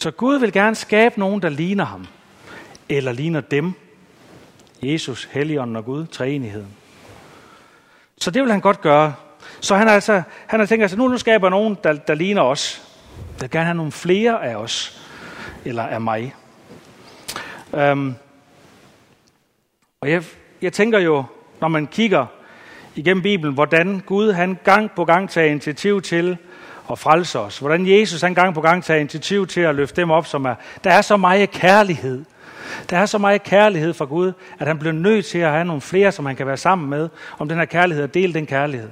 Så 0.00 0.10
Gud 0.10 0.38
vil 0.38 0.52
gerne 0.52 0.76
skabe 0.76 1.18
nogen, 1.20 1.42
der 1.42 1.48
ligner 1.48 1.84
ham, 1.84 2.06
eller 2.88 3.12
ligner 3.12 3.40
dem. 3.40 3.72
Jesus, 4.82 5.24
Helligånden 5.24 5.76
og 5.76 5.84
Gud, 5.84 6.06
treenigheden. 6.06 6.76
Så 8.18 8.30
det 8.30 8.42
vil 8.42 8.50
han 8.50 8.60
godt 8.60 8.80
gøre. 8.80 9.14
Så 9.60 9.76
han 9.76 9.86
har, 9.86 9.94
altså, 9.94 10.22
han 10.46 10.60
har 10.60 10.66
tænkt, 10.66 10.82
altså 10.82 10.96
nu, 10.96 11.08
nu 11.08 11.18
skaber 11.18 11.46
jeg 11.46 11.50
nogen, 11.50 11.76
der, 11.84 11.92
der 11.92 12.14
ligner 12.14 12.42
os. 12.42 12.82
Jeg 13.18 13.42
vil 13.42 13.50
gerne 13.50 13.64
have 13.64 13.76
nogle 13.76 13.92
flere 13.92 14.46
af 14.46 14.56
os, 14.56 15.06
eller 15.64 15.82
af 15.82 16.00
mig. 16.00 16.34
Um, 17.72 18.14
og 20.00 20.10
jeg, 20.10 20.24
jeg 20.62 20.72
tænker 20.72 20.98
jo, 20.98 21.24
når 21.60 21.68
man 21.68 21.86
kigger 21.86 22.26
igennem 22.94 23.22
Bibelen, 23.22 23.54
hvordan 23.54 24.02
Gud 24.06 24.32
han 24.32 24.58
gang 24.64 24.90
på 24.90 25.04
gang 25.04 25.30
tager 25.30 25.50
initiativ 25.50 26.02
til 26.02 26.36
og 26.88 26.98
frelse 26.98 27.38
os. 27.38 27.58
Hvordan 27.58 27.86
Jesus 27.86 28.20
han 28.20 28.34
gang 28.34 28.54
på 28.54 28.60
gang 28.60 28.84
tager 28.84 29.00
initiativ 29.00 29.46
til 29.46 29.60
at 29.60 29.74
løfte 29.74 30.00
dem 30.00 30.10
op, 30.10 30.26
som 30.26 30.44
er... 30.44 30.54
Der 30.84 30.90
er 30.90 31.00
så 31.00 31.16
meget 31.16 31.50
kærlighed. 31.50 32.24
Der 32.90 32.98
er 32.98 33.06
så 33.06 33.18
meget 33.18 33.42
kærlighed 33.42 33.94
fra 33.94 34.04
Gud, 34.04 34.32
at 34.58 34.66
han 34.66 34.78
bliver 34.78 34.92
nødt 34.92 35.26
til 35.26 35.38
at 35.38 35.50
have 35.50 35.64
nogle 35.64 35.80
flere, 35.80 36.12
som 36.12 36.26
han 36.26 36.36
kan 36.36 36.46
være 36.46 36.56
sammen 36.56 36.90
med, 36.90 37.08
om 37.38 37.48
den 37.48 37.58
her 37.58 37.64
kærlighed 37.64 38.04
og 38.04 38.14
dele 38.14 38.34
den 38.34 38.46
kærlighed 38.46 38.88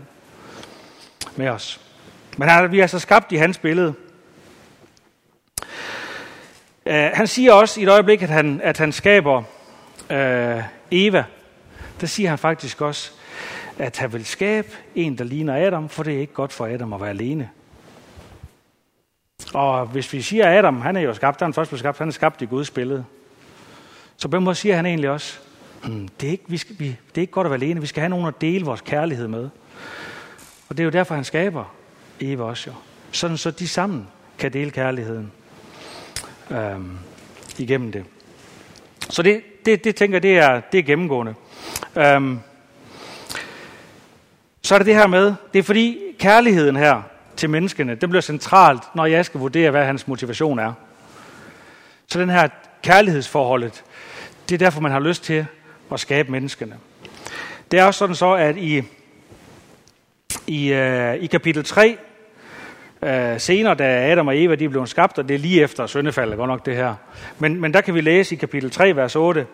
med 1.36 1.48
os. 1.48 1.80
Men 2.36 2.48
han, 2.48 2.72
vi 2.72 2.80
er 2.80 2.86
så 2.86 2.98
skabt 2.98 3.32
i 3.32 3.36
hans 3.36 3.58
billede. 3.58 3.94
Uh, 6.86 6.92
han 6.92 7.26
siger 7.26 7.52
også 7.52 7.80
i 7.80 7.82
et 7.82 7.88
øjeblik, 7.88 8.22
at 8.22 8.28
han, 8.28 8.60
at 8.64 8.78
han 8.78 8.92
skaber 8.92 9.38
uh, 10.10 10.62
Eva. 10.90 11.24
Der 12.00 12.06
siger 12.06 12.28
han 12.28 12.38
faktisk 12.38 12.80
også, 12.80 13.10
at 13.78 13.98
han 13.98 14.12
vil 14.12 14.26
skabe 14.26 14.68
en, 14.94 15.18
der 15.18 15.24
ligner 15.24 15.66
Adam, 15.66 15.88
for 15.88 16.02
det 16.02 16.14
er 16.14 16.20
ikke 16.20 16.32
godt 16.32 16.52
for 16.52 16.66
Adam 16.66 16.92
at 16.92 17.00
være 17.00 17.10
alene. 17.10 17.50
Og 19.54 19.86
hvis 19.86 20.12
vi 20.12 20.22
siger, 20.22 20.46
at 20.46 20.58
Adam, 20.58 20.80
han 20.80 20.96
er 20.96 21.00
jo 21.00 21.14
skabt, 21.14 21.40
han 21.40 21.48
er 21.48 21.52
først 21.52 21.70
blevet 21.70 21.80
skabt, 21.80 21.98
han 21.98 22.08
er 22.08 22.12
skabt 22.12 22.42
i 22.42 22.44
Guds 22.44 22.70
billede. 22.70 23.04
Så 24.16 24.28
på 24.28 24.36
en 24.36 24.44
måde 24.44 24.56
siger 24.56 24.76
han 24.76 24.86
egentlig 24.86 25.10
også, 25.10 25.38
hmm, 25.84 26.08
det, 26.08 26.26
er 26.26 26.30
ikke, 26.30 26.44
vi 26.48 26.56
skal, 26.56 26.76
vi, 26.78 26.86
det 26.86 27.16
er 27.16 27.20
ikke 27.20 27.32
godt 27.32 27.46
at 27.46 27.50
være 27.50 27.60
alene, 27.60 27.80
vi 27.80 27.86
skal 27.86 28.00
have 28.00 28.10
nogen 28.10 28.26
at 28.26 28.40
dele 28.40 28.64
vores 28.64 28.80
kærlighed 28.80 29.28
med. 29.28 29.48
Og 30.68 30.76
det 30.76 30.80
er 30.80 30.84
jo 30.84 30.90
derfor, 30.90 31.14
han 31.14 31.24
skaber 31.24 31.64
Eva 32.20 32.42
også 32.42 32.70
jo. 32.70 32.74
Sådan 33.12 33.36
så 33.36 33.50
de 33.50 33.68
sammen 33.68 34.08
kan 34.38 34.52
dele 34.52 34.70
kærligheden 34.70 35.32
øhm, 36.50 36.98
igennem 37.58 37.92
det. 37.92 38.04
Så 39.10 39.22
det, 39.22 39.42
det, 39.66 39.84
det 39.84 39.96
tænker 39.96 40.14
jeg, 40.14 40.22
det 40.22 40.38
er, 40.38 40.60
det 40.60 40.78
er 40.78 40.82
gennemgående. 40.82 41.34
Øhm, 41.96 42.40
så 44.62 44.74
er 44.74 44.78
det 44.78 44.86
det 44.86 44.94
her 44.94 45.06
med, 45.06 45.34
det 45.52 45.58
er 45.58 45.62
fordi 45.62 45.98
kærligheden 46.18 46.76
her, 46.76 47.02
til 47.36 47.50
menneskene, 47.50 47.94
det 47.94 48.08
bliver 48.08 48.22
centralt, 48.22 48.82
når 48.94 49.06
jeg 49.06 49.24
skal 49.24 49.40
vurdere, 49.40 49.70
hvad 49.70 49.84
hans 49.84 50.08
motivation 50.08 50.58
er. 50.58 50.72
Så 52.08 52.20
den 52.20 52.30
her 52.30 52.48
kærlighedsforholdet, 52.82 53.84
det 54.48 54.54
er 54.54 54.58
derfor, 54.58 54.80
man 54.80 54.92
har 54.92 55.00
lyst 55.00 55.24
til 55.24 55.46
at 55.92 56.00
skabe 56.00 56.32
menneskene. 56.32 56.76
Det 57.70 57.78
er 57.78 57.84
også 57.84 57.98
sådan 57.98 58.14
så, 58.16 58.32
at 58.32 58.56
i, 58.56 58.82
i, 60.46 60.72
øh, 60.72 61.14
i 61.14 61.26
kapitel 61.26 61.64
3, 61.64 61.98
øh, 63.02 63.40
senere 63.40 63.74
da 63.74 64.10
Adam 64.10 64.28
og 64.28 64.42
Eva 64.42 64.54
de 64.54 64.68
blev 64.68 64.86
skabt, 64.86 65.18
og 65.18 65.28
det 65.28 65.34
er 65.34 65.38
lige 65.38 65.62
efter 65.62 65.86
syndefaldet, 65.86 66.36
godt 66.36 66.48
nok 66.48 66.66
det 66.66 66.76
her, 66.76 66.94
men, 67.38 67.60
men 67.60 67.74
der 67.74 67.80
kan 67.80 67.94
vi 67.94 68.00
læse 68.00 68.34
i 68.34 68.38
kapitel 68.38 68.70
3, 68.70 68.96
vers 68.96 69.16
8, 69.16 69.46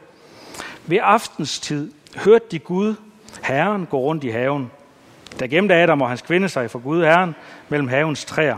Ved 0.87 0.99
aftenstid 1.03 1.93
hørte 2.17 2.45
de 2.51 2.59
Gud, 2.59 2.95
Herren, 3.43 3.87
gå 3.87 3.99
rundt 3.99 4.25
i 4.25 4.29
haven. 4.29 4.71
Der 5.39 5.47
gemte 5.47 5.75
Adam 5.75 6.03
og 6.03 6.09
hans 6.09 6.23
kvinde 6.23 6.49
sig 6.49 6.71
for 6.71 6.79
Gud, 6.79 7.03
Herren, 7.05 7.35
mellem 7.69 7.89
havens 7.89 8.25
træer. 8.25 8.57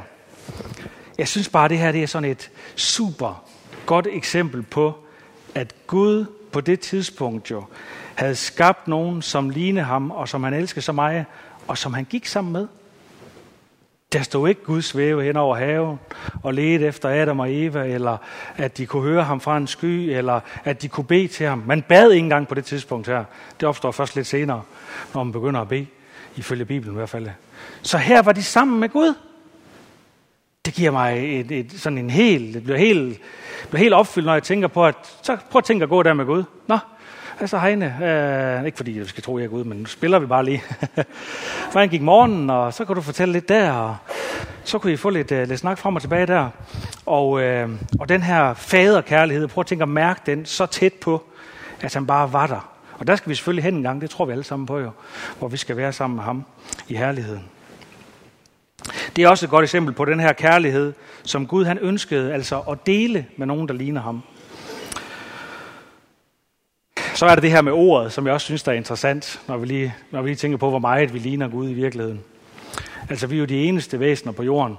Jeg 1.18 1.28
synes 1.28 1.48
bare, 1.48 1.64
at 1.64 1.70
det 1.70 1.78
her 1.78 1.92
det 1.92 2.02
er 2.02 2.06
sådan 2.06 2.30
et 2.30 2.50
super 2.76 3.44
godt 3.86 4.06
eksempel 4.10 4.62
på, 4.62 4.94
at 5.54 5.74
Gud 5.86 6.26
på 6.52 6.60
det 6.60 6.80
tidspunkt 6.80 7.50
jo 7.50 7.64
havde 8.14 8.34
skabt 8.34 8.88
nogen, 8.88 9.22
som 9.22 9.50
lignede 9.50 9.84
ham, 9.84 10.10
og 10.10 10.28
som 10.28 10.44
han 10.44 10.54
elskede 10.54 10.84
så 10.84 10.92
meget, 10.92 11.24
og 11.66 11.78
som 11.78 11.94
han 11.94 12.04
gik 12.04 12.26
sammen 12.26 12.52
med. 12.52 12.68
Der 14.12 14.22
stod 14.22 14.48
ikke 14.48 14.64
Gud 14.64 14.82
svæve 14.82 15.24
hen 15.24 15.36
over 15.36 15.56
haven 15.56 16.00
og 16.42 16.54
ledte 16.54 16.86
efter 16.86 17.08
Adam 17.08 17.40
og 17.40 17.54
Eva, 17.54 17.84
eller 17.84 18.16
at 18.56 18.78
de 18.78 18.86
kunne 18.86 19.02
høre 19.02 19.22
ham 19.24 19.40
fra 19.40 19.56
en 19.56 19.66
sky, 19.66 19.86
eller 19.86 20.40
at 20.64 20.82
de 20.82 20.88
kunne 20.88 21.04
bede 21.04 21.28
til 21.28 21.46
ham. 21.46 21.62
Man 21.66 21.82
bad 21.82 22.10
ikke 22.10 22.24
engang 22.24 22.48
på 22.48 22.54
det 22.54 22.64
tidspunkt 22.64 23.06
her. 23.06 23.24
Det 23.60 23.68
opstår 23.68 23.90
først 23.90 24.16
lidt 24.16 24.26
senere, 24.26 24.62
når 25.14 25.24
man 25.24 25.32
begynder 25.32 25.60
at 25.60 25.68
bede, 25.68 25.86
ifølge 26.36 26.64
Bibelen 26.64 26.94
i 26.94 26.98
hvert 26.98 27.08
fald. 27.08 27.28
Så 27.82 27.98
her 27.98 28.22
var 28.22 28.32
de 28.32 28.42
sammen 28.42 28.80
med 28.80 28.88
Gud. 28.88 29.14
Det 30.64 30.74
giver 30.74 30.90
mig 30.90 31.40
et, 31.40 31.50
et, 31.50 31.72
sådan 31.72 31.98
en 31.98 32.10
helt, 32.10 32.54
det 32.54 32.64
bliver 32.64 32.78
helt, 32.78 33.20
bliver 33.68 33.82
helt 33.82 33.94
opfyldt, 33.94 34.26
når 34.26 34.32
jeg 34.32 34.42
tænker 34.42 34.68
på, 34.68 34.86
at 34.86 34.94
så 35.22 35.36
prøv 35.50 35.58
at 35.58 35.64
tænke 35.64 35.82
at 35.82 35.88
gå 35.88 36.02
der 36.02 36.14
med 36.14 36.24
Gud. 36.24 36.44
Nå, 36.66 36.78
Altså 37.40 37.58
Heine, 37.58 37.86
øh, 38.04 38.66
ikke 38.66 38.76
fordi 38.76 38.90
vi 38.90 39.06
skal 39.06 39.22
tro, 39.22 39.36
at 39.36 39.40
jeg 39.40 39.46
er 39.46 39.50
Gud, 39.50 39.64
men 39.64 39.78
nu 39.78 39.86
spiller 39.86 40.18
vi 40.18 40.26
bare 40.26 40.44
lige. 40.44 40.62
For 41.72 41.78
han 41.78 41.88
gik 41.88 42.02
morgen, 42.02 42.50
og 42.50 42.74
så 42.74 42.84
kunne 42.84 42.96
du 42.96 43.00
fortælle 43.00 43.32
lidt 43.32 43.48
der, 43.48 43.72
og 43.72 43.96
så 44.64 44.78
kunne 44.78 44.92
I 44.92 44.96
få 44.96 45.10
lidt, 45.10 45.32
øh, 45.32 45.48
lidt 45.48 45.60
snak 45.60 45.78
frem 45.78 45.96
og 45.96 46.02
tilbage 46.02 46.26
der. 46.26 46.48
Og, 47.06 47.42
øh, 47.42 47.68
og 48.00 48.08
den 48.08 48.22
her 48.22 48.54
faderkærlighed, 48.54 49.48
prøv 49.48 49.60
at 49.60 49.66
tænke 49.66 49.82
at 49.82 49.88
mærke 49.88 50.20
den 50.26 50.46
så 50.46 50.66
tæt 50.66 50.92
på, 50.92 51.22
at 51.80 51.94
han 51.94 52.06
bare 52.06 52.32
var 52.32 52.46
der. 52.46 52.73
Og 52.98 53.06
der 53.06 53.16
skal 53.16 53.30
vi 53.30 53.34
selvfølgelig 53.34 53.64
hen 53.64 53.74
en 53.74 53.82
gang, 53.82 54.00
det 54.00 54.10
tror 54.10 54.24
vi 54.24 54.32
alle 54.32 54.44
sammen 54.44 54.66
på 54.66 54.78
jo, 54.78 54.90
hvor 55.38 55.48
vi 55.48 55.56
skal 55.56 55.76
være 55.76 55.92
sammen 55.92 56.16
med 56.16 56.24
ham 56.24 56.44
i 56.88 56.96
herligheden. 56.96 57.44
Det 59.16 59.24
er 59.24 59.28
også 59.28 59.46
et 59.46 59.50
godt 59.50 59.62
eksempel 59.62 59.94
på 59.94 60.04
den 60.04 60.20
her 60.20 60.32
kærlighed, 60.32 60.92
som 61.22 61.46
Gud 61.46 61.64
han 61.64 61.78
ønskede 61.78 62.32
altså 62.32 62.60
at 62.60 62.86
dele 62.86 63.26
med 63.36 63.46
nogen, 63.46 63.68
der 63.68 63.74
ligner 63.74 64.00
ham. 64.00 64.22
Så 67.14 67.26
er 67.26 67.34
det 67.34 67.42
det 67.42 67.50
her 67.50 67.62
med 67.62 67.72
ordet, 67.72 68.12
som 68.12 68.26
jeg 68.26 68.34
også 68.34 68.44
synes, 68.44 68.62
der 68.62 68.72
er 68.72 68.76
interessant, 68.76 69.40
når 69.48 69.56
vi 69.56 69.66
lige, 69.66 69.94
når 70.10 70.22
vi 70.22 70.28
lige 70.28 70.36
tænker 70.36 70.58
på, 70.58 70.70
hvor 70.70 70.78
meget 70.78 71.14
vi 71.14 71.18
ligner 71.18 71.48
Gud 71.48 71.70
i 71.70 71.72
virkeligheden. 71.72 72.20
Altså, 73.10 73.26
vi 73.26 73.36
er 73.36 73.40
jo 73.40 73.44
de 73.44 73.64
eneste 73.64 74.00
væsener 74.00 74.32
på 74.32 74.42
jorden, 74.42 74.76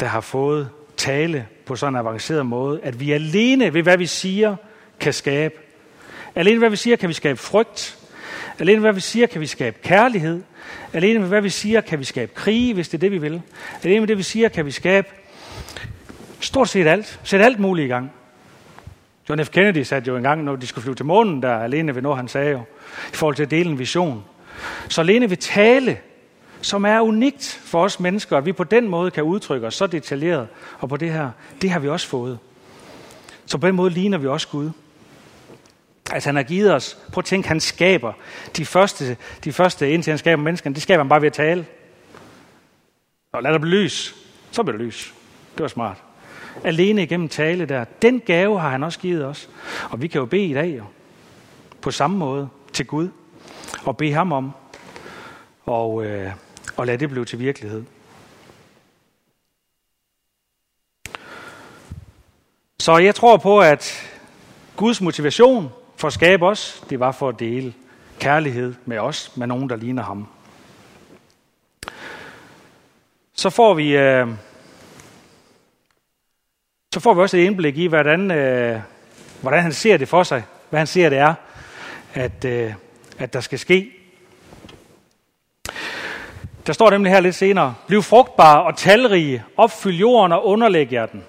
der 0.00 0.06
har 0.06 0.20
fået 0.20 0.68
tale 0.96 1.46
på 1.66 1.76
sådan 1.76 1.94
en 1.94 1.98
avanceret 1.98 2.46
måde, 2.46 2.80
at 2.82 3.00
vi 3.00 3.12
alene 3.12 3.74
ved, 3.74 3.82
hvad 3.82 3.98
vi 3.98 4.06
siger, 4.06 4.56
kan 5.00 5.12
skabe. 5.12 5.54
Alene 6.34 6.58
hvad 6.58 6.70
vi 6.70 6.76
siger, 6.76 6.96
kan 6.96 7.08
vi 7.08 7.14
skabe 7.14 7.38
frygt. 7.38 7.98
Alene 8.58 8.80
hvad 8.80 8.92
vi 8.92 9.00
siger, 9.00 9.26
kan 9.26 9.40
vi 9.40 9.46
skabe 9.46 9.78
kærlighed. 9.82 10.42
Alene 10.92 11.18
med 11.18 11.28
hvad 11.28 11.40
vi 11.40 11.50
siger, 11.50 11.80
kan 11.80 11.98
vi 11.98 12.04
skabe 12.04 12.32
krig, 12.34 12.74
hvis 12.74 12.88
det 12.88 12.98
er 12.98 13.00
det, 13.00 13.12
vi 13.12 13.18
vil. 13.18 13.42
Alene 13.82 14.00
med 14.00 14.08
det, 14.08 14.18
vi 14.18 14.22
siger, 14.22 14.48
kan 14.48 14.66
vi 14.66 14.70
skabe 14.70 15.08
stort 16.40 16.68
set 16.68 16.86
alt. 16.86 17.20
Sætte 17.24 17.44
alt 17.44 17.58
muligt 17.58 17.84
i 17.84 17.88
gang. 17.88 18.12
John 19.28 19.44
F. 19.44 19.50
Kennedy 19.50 19.82
sagde 19.82 20.04
jo 20.08 20.16
engang, 20.16 20.44
når 20.44 20.56
de 20.56 20.66
skulle 20.66 20.82
flyve 20.82 20.94
til 20.94 21.06
månen, 21.06 21.42
der 21.42 21.56
alene 21.56 21.94
ved 21.94 22.02
noget, 22.02 22.16
han 22.16 22.28
sagde 22.28 22.50
jo, 22.50 22.58
i 23.12 23.16
forhold 23.16 23.36
til 23.36 23.42
at 23.42 23.50
dele 23.50 23.70
en 23.70 23.78
vision. 23.78 24.24
Så 24.88 25.00
alene 25.00 25.30
ved 25.30 25.36
tale, 25.36 25.98
som 26.60 26.84
er 26.84 27.00
unikt 27.00 27.60
for 27.64 27.84
os 27.84 28.00
mennesker, 28.00 28.36
at 28.36 28.46
vi 28.46 28.52
på 28.52 28.64
den 28.64 28.88
måde 28.88 29.10
kan 29.10 29.22
udtrykke 29.22 29.66
os 29.66 29.74
så 29.74 29.86
detaljeret, 29.86 30.48
og 30.78 30.88
på 30.88 30.96
det 30.96 31.12
her, 31.12 31.30
det 31.62 31.70
har 31.70 31.80
vi 31.80 31.88
også 31.88 32.08
fået. 32.08 32.38
Så 33.46 33.58
på 33.58 33.66
den 33.66 33.74
måde 33.74 33.90
ligner 33.90 34.18
vi 34.18 34.26
også 34.26 34.48
Gud. 34.48 34.70
Altså 36.12 36.28
han 36.28 36.36
har 36.36 36.42
givet 36.42 36.74
os, 36.74 36.98
prøv 37.12 37.20
at 37.20 37.24
tænke, 37.24 37.48
han 37.48 37.60
skaber 37.60 38.12
de 38.56 38.66
første, 38.66 39.16
de 39.44 39.52
første 39.52 39.90
indtil 39.90 40.10
han 40.10 40.18
skaber 40.18 40.42
menneskene, 40.42 40.74
det 40.74 40.82
skaber 40.82 41.02
han 41.02 41.08
bare 41.08 41.20
ved 41.20 41.26
at 41.26 41.32
tale. 41.32 41.66
Og 43.32 43.42
lad 43.42 43.52
der 43.52 43.58
blive 43.58 43.82
lys, 43.82 44.14
så 44.50 44.62
bliver 44.62 44.76
det 44.76 44.86
lys. 44.86 45.14
Det 45.54 45.62
var 45.62 45.68
smart 45.68 46.02
alene 46.64 47.02
igennem 47.02 47.28
tale 47.28 47.66
der. 47.66 47.84
Den 48.02 48.20
gave 48.20 48.60
har 48.60 48.70
han 48.70 48.84
også 48.84 48.98
givet 48.98 49.24
os. 49.24 49.50
Og 49.90 50.02
vi 50.02 50.08
kan 50.08 50.18
jo 50.18 50.26
bede 50.26 50.46
i 50.46 50.54
dag 50.54 50.76
jo, 50.78 50.84
på 51.80 51.90
samme 51.90 52.16
måde 52.16 52.48
til 52.72 52.86
Gud 52.86 53.08
og 53.84 53.96
bede 53.96 54.12
ham 54.12 54.32
om 54.32 54.52
og, 55.64 56.04
øh, 56.04 56.32
og 56.76 56.86
lad 56.86 56.98
det 56.98 57.10
blive 57.10 57.24
til 57.24 57.38
virkelighed. 57.38 57.84
Så 62.78 62.96
jeg 62.96 63.14
tror 63.14 63.36
på, 63.36 63.60
at 63.60 64.10
Guds 64.76 65.00
motivation 65.00 65.70
for 66.02 66.06
at 66.06 66.12
skabe 66.12 66.46
os, 66.46 66.84
det 66.90 67.00
var 67.00 67.12
for 67.12 67.28
at 67.28 67.38
dele 67.38 67.74
kærlighed 68.20 68.74
med 68.84 68.98
os, 68.98 69.36
med 69.36 69.46
nogen, 69.46 69.70
der 69.70 69.76
ligner 69.76 70.02
ham. 70.02 70.28
Så 73.34 73.50
får 73.50 73.74
vi 73.74 73.96
øh, 73.96 74.28
så 76.94 77.00
får 77.00 77.14
vi 77.14 77.20
også 77.20 77.36
et 77.36 77.44
indblik 77.44 77.78
i, 77.78 77.86
hvordan, 77.86 78.30
øh, 78.30 78.80
hvordan 79.40 79.62
han 79.62 79.72
ser 79.72 79.96
det 79.96 80.08
for 80.08 80.22
sig. 80.22 80.44
Hvad 80.70 80.80
han 80.80 80.86
ser 80.86 81.08
det 81.08 81.18
er, 81.18 81.34
at, 82.14 82.44
øh, 82.44 82.74
at 83.18 83.32
der 83.32 83.40
skal 83.40 83.58
ske. 83.58 83.92
Der 86.66 86.72
står 86.72 86.90
nemlig 86.90 87.12
her 87.12 87.20
lidt 87.20 87.34
senere. 87.34 87.74
Bliv 87.86 88.02
frugtbare 88.02 88.62
og 88.62 88.76
talrige. 88.76 89.44
Opfyld 89.56 89.96
jorden 89.96 90.32
og 90.32 90.46
underlæg 90.46 90.92
jer 90.92 91.06
den. 91.06 91.24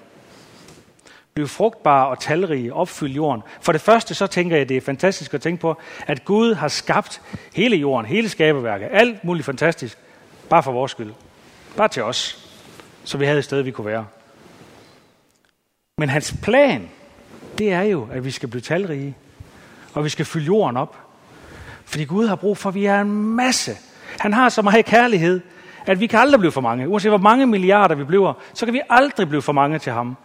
Bliv 1.34 1.48
frugtbare 1.48 2.08
og 2.08 2.18
talrige. 2.18 2.74
Opfyld 2.74 3.12
jorden. 3.12 3.42
For 3.60 3.72
det 3.72 3.80
første 3.80 4.14
så 4.14 4.26
tænker 4.26 4.56
jeg, 4.56 4.68
det 4.68 4.76
er 4.76 4.80
fantastisk 4.80 5.34
at 5.34 5.42
tænke 5.42 5.60
på, 5.60 5.76
at 6.06 6.24
Gud 6.24 6.54
har 6.54 6.68
skabt 6.68 7.22
hele 7.54 7.76
jorden, 7.76 8.06
hele 8.06 8.28
skaberværket. 8.28 8.88
Alt 8.92 9.24
muligt 9.24 9.46
fantastisk. 9.46 9.98
Bare 10.48 10.62
for 10.62 10.72
vores 10.72 10.90
skyld. 10.90 11.12
Bare 11.76 11.88
til 11.88 12.02
os. 12.02 12.50
Så 13.04 13.18
vi 13.18 13.24
havde 13.24 13.38
et 13.38 13.44
sted, 13.44 13.62
vi 13.62 13.70
kunne 13.70 13.86
være. 13.86 14.06
Men 15.98 16.08
hans 16.08 16.34
plan, 16.42 16.90
det 17.58 17.72
er 17.72 17.82
jo, 17.82 18.08
at 18.12 18.24
vi 18.24 18.30
skal 18.30 18.48
blive 18.48 18.60
talrige, 18.60 19.16
og 19.94 20.04
vi 20.04 20.08
skal 20.08 20.24
fylde 20.24 20.46
jorden 20.46 20.76
op. 20.76 20.96
Fordi 21.84 22.04
Gud 22.04 22.26
har 22.26 22.36
brug 22.36 22.58
for, 22.58 22.68
at 22.68 22.74
vi 22.74 22.86
er 22.86 23.00
en 23.00 23.12
masse. 23.12 23.76
Han 24.20 24.32
har 24.32 24.48
så 24.48 24.62
meget 24.62 24.84
kærlighed, 24.84 25.40
at 25.86 26.00
vi 26.00 26.06
kan 26.06 26.18
aldrig 26.18 26.40
blive 26.40 26.52
for 26.52 26.60
mange. 26.60 26.88
Uanset 26.88 27.10
hvor 27.10 27.18
mange 27.18 27.46
milliarder 27.46 27.94
vi 27.94 28.04
bliver, 28.04 28.32
så 28.54 28.66
kan 28.66 28.74
vi 28.74 28.80
aldrig 28.90 29.28
blive 29.28 29.42
for 29.42 29.52
mange 29.52 29.78
til 29.78 29.92
ham. 29.92 30.16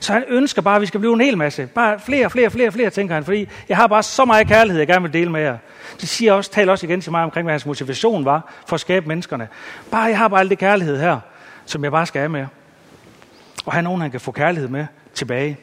Så 0.00 0.12
han 0.12 0.24
ønsker 0.28 0.62
bare, 0.62 0.76
at 0.76 0.82
vi 0.82 0.86
skal 0.86 1.00
blive 1.00 1.14
en 1.14 1.20
hel 1.20 1.38
masse. 1.38 1.66
Bare 1.66 2.00
flere, 2.00 2.30
flere, 2.30 2.50
flere, 2.50 2.72
flere, 2.72 2.90
tænker 2.90 3.14
han. 3.14 3.24
Fordi 3.24 3.48
jeg 3.68 3.76
har 3.76 3.86
bare 3.86 4.02
så 4.02 4.24
meget 4.24 4.48
kærlighed, 4.48 4.78
jeg 4.78 4.86
gerne 4.86 5.02
vil 5.02 5.12
dele 5.12 5.30
med 5.30 5.40
jer. 5.40 5.58
Det 6.00 6.08
siger 6.08 6.32
også, 6.32 6.50
taler 6.50 6.72
også 6.72 6.86
igen 6.86 7.00
til 7.00 7.12
mig 7.12 7.24
omkring, 7.24 7.44
hvad 7.44 7.52
hans 7.52 7.66
motivation 7.66 8.24
var 8.24 8.52
for 8.66 8.74
at 8.74 8.80
skabe 8.80 9.08
menneskerne. 9.08 9.48
Bare, 9.90 10.02
jeg 10.02 10.18
har 10.18 10.28
bare 10.28 10.40
alt 10.40 10.50
det 10.50 10.58
kærlighed 10.58 11.00
her, 11.00 11.20
som 11.66 11.84
jeg 11.84 11.92
bare 11.92 12.06
skal 12.06 12.18
have 12.18 12.28
med. 12.28 12.46
Og 13.66 13.72
have 13.72 13.82
nogen, 13.82 14.00
han 14.00 14.10
kan 14.10 14.20
få 14.20 14.32
kærlighed 14.32 14.68
med 14.68 14.86
tilbage. 15.14 15.58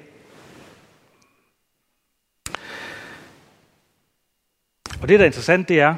Og 5.01 5.09
det, 5.09 5.19
der 5.19 5.25
er 5.25 5.25
interessant, 5.25 5.69
det 5.69 5.79
er, 5.79 5.95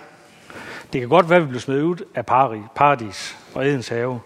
det 0.94 1.02
kan 1.02 1.10
godt 1.10 1.30
være, 1.30 1.38
at 1.38 1.44
vi 1.44 1.48
bliver 1.48 1.62
smidt 1.62 1.84
ud 1.84 1.98
af 2.16 2.26
paradis 2.76 3.38
og 3.54 3.68
Edens 3.68 3.88
have. 3.88 4.20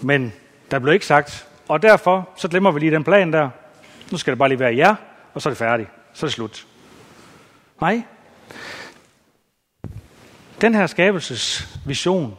Men 0.00 0.32
der 0.72 0.78
blev 0.78 0.94
ikke 0.94 1.06
sagt, 1.06 1.48
og 1.68 1.82
derfor 1.82 2.28
så 2.36 2.48
glemmer 2.48 2.70
vi 2.70 2.80
lige 2.80 2.92
den 2.92 3.04
plan 3.04 3.32
der. 3.32 3.50
Nu 4.10 4.18
skal 4.18 4.30
det 4.30 4.38
bare 4.38 4.48
lige 4.48 4.58
være 4.58 4.72
ja, 4.72 4.94
og 5.34 5.42
så 5.42 5.48
er 5.48 5.50
det 5.50 5.58
færdigt. 5.58 5.88
Så 6.12 6.26
er 6.26 6.28
det 6.28 6.34
slut. 6.34 6.66
Nej. 7.80 8.02
Den 10.60 10.74
her 10.74 10.86
skabelsesvision, 10.86 12.36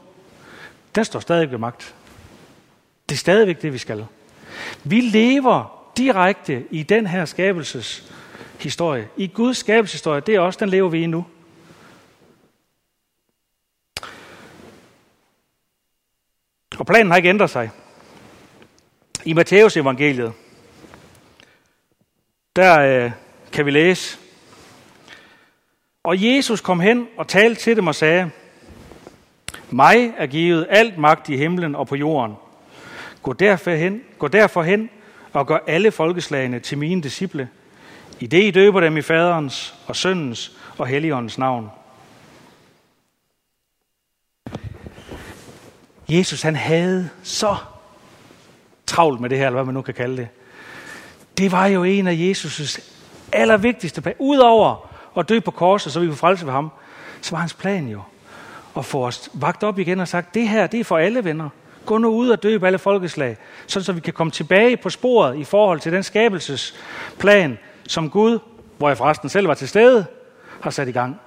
den 0.96 1.06
står 1.06 1.20
stadig 1.20 1.52
ved 1.52 1.58
magt. 1.58 1.96
Det 3.10 3.16
er 3.16 3.20
stadigvæk 3.20 3.62
det, 3.62 3.74
vi 3.74 3.78
skal. 3.78 4.06
Vi 4.84 5.02
lever 5.02 5.92
direkte 5.98 6.66
i 6.72 6.84
den 6.84 7.08
her 7.08 7.26
skabelseshistorie. 7.26 9.08
I 9.18 9.28
Guds 9.28 9.58
skabelseshistorie, 9.58 10.22
det 10.22 10.36
er 10.36 10.40
også, 10.40 10.60
den 10.60 10.70
lever 10.70 10.90
vi 10.90 11.04
i 11.04 11.06
nu. 11.06 11.26
Og 16.80 16.86
planen 16.86 17.12
har 17.12 17.18
ikke 17.18 17.30
ændret 17.30 17.50
sig. 17.50 17.72
I 19.26 19.34
Matteus 19.34 19.78
evangeliet, 19.78 20.34
der 22.56 22.80
øh, 22.80 23.12
kan 23.52 23.66
vi 23.66 23.72
læse, 23.72 24.18
og 26.04 26.24
Jesus 26.24 26.62
kom 26.62 26.80
hen 26.80 27.08
og 27.18 27.28
talte 27.28 27.62
til 27.62 27.76
dem 27.76 27.88
og 27.88 27.96
sagde, 27.96 28.32
mig 29.70 30.14
er 30.18 30.26
givet 30.26 30.68
alt 30.70 30.98
magt 30.98 31.30
i 31.30 31.38
himlen 31.38 31.76
og 31.76 31.88
på 31.88 31.96
jorden. 31.96 32.36
Gå 33.24 33.34
derfor 33.34 33.72
hen, 33.72 34.02
gå 34.20 34.28
derfor 34.28 34.64
hen 34.64 34.90
og 35.34 35.48
gør 35.48 35.58
alle 35.68 35.92
folkeslagene 35.92 36.60
til 36.60 36.78
mine 36.78 37.02
disciple. 37.02 37.50
I 38.20 38.28
det 38.28 38.44
I 38.44 38.52
døber 38.52 38.80
dem 38.80 38.98
i 38.98 39.02
faderens 39.02 39.76
og 39.88 39.96
søndens 39.96 40.58
og 40.78 40.88
helligåndens 40.88 41.38
navn. 41.38 41.70
Jesus 46.10 46.42
han 46.42 46.56
havde 46.56 47.10
så 47.24 47.56
travlt 48.94 49.22
med 49.22 49.30
det 49.30 49.38
her, 49.38 49.46
eller 49.46 49.58
hvad 49.58 49.66
man 49.66 49.74
nu 49.74 49.82
kan 49.82 49.94
kalde 49.94 50.18
det. 50.18 50.28
Det 51.38 51.52
var 51.52 51.66
jo 51.66 51.84
en 51.84 52.08
af 52.08 52.14
Jesus' 52.14 52.82
allervigtigste 53.32 54.02
planer. 54.02 54.18
Udover 54.20 54.90
at 55.18 55.30
dø 55.30 55.40
på 55.40 55.52
korset, 55.52 55.94
så 55.94 56.00
vi 56.00 56.08
kunne 56.08 56.18
frelse 56.18 56.46
ved 56.46 56.54
ham, 56.54 56.72
så 57.22 57.32
var 57.32 57.40
hans 57.40 57.54
plan 57.54 57.88
jo 57.88 58.02
at 58.78 58.86
få 58.86 59.06
os 59.06 59.30
vagt 59.34 59.64
op 59.64 59.80
igen 59.80 60.00
og 60.00 60.08
sagt, 60.08 60.34
det 60.34 60.50
her, 60.50 60.68
det 60.68 60.80
er 60.80 60.84
for 60.84 60.98
alle 60.98 61.24
venner. 61.24 61.50
Gå 61.86 61.98
nu 61.98 62.10
ud 62.10 62.30
og 62.30 62.44
døb 62.44 62.64
alle 62.64 62.80
folkeslag, 62.80 63.38
sådan 63.68 63.84
så 63.84 63.94
vi 63.94 64.00
kan 64.00 64.14
komme 64.14 64.32
tilbage 64.32 64.78
på 64.78 64.90
sporet 64.90 65.38
i 65.38 65.44
forhold 65.44 65.80
til 65.80 65.92
den 65.92 66.04
skabelsesplan, 66.04 67.58
som 67.88 68.10
Gud, 68.10 68.40
hvor 68.78 68.88
jeg 68.88 68.98
forresten 68.98 69.30
selv 69.30 69.48
var 69.48 69.54
til 69.54 69.68
stede, 69.68 70.06
har 70.62 70.70
sat 70.70 70.88
i 70.88 70.92
gang. 70.92 71.20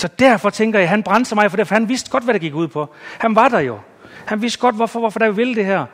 Så 0.00 0.08
derfor 0.18 0.50
tænker 0.50 0.78
jeg, 0.78 0.88
han 0.88 1.02
brændte 1.02 1.34
mig 1.34 1.50
for 1.50 1.56
det, 1.56 1.68
for 1.68 1.74
han 1.74 1.88
vidste 1.88 2.10
godt, 2.10 2.24
hvad 2.24 2.34
det 2.34 2.40
gik 2.40 2.54
ud 2.54 2.68
på. 2.68 2.94
Han 3.18 3.34
var 3.34 3.48
der 3.48 3.60
jo. 3.60 3.78
Han 4.26 4.42
vidste 4.42 4.58
godt, 4.58 4.74
hvorfor, 4.74 5.00
hvorfor 5.00 5.18
der 5.18 5.30
vil 5.30 5.56
det 5.56 5.64
her. 5.64 5.86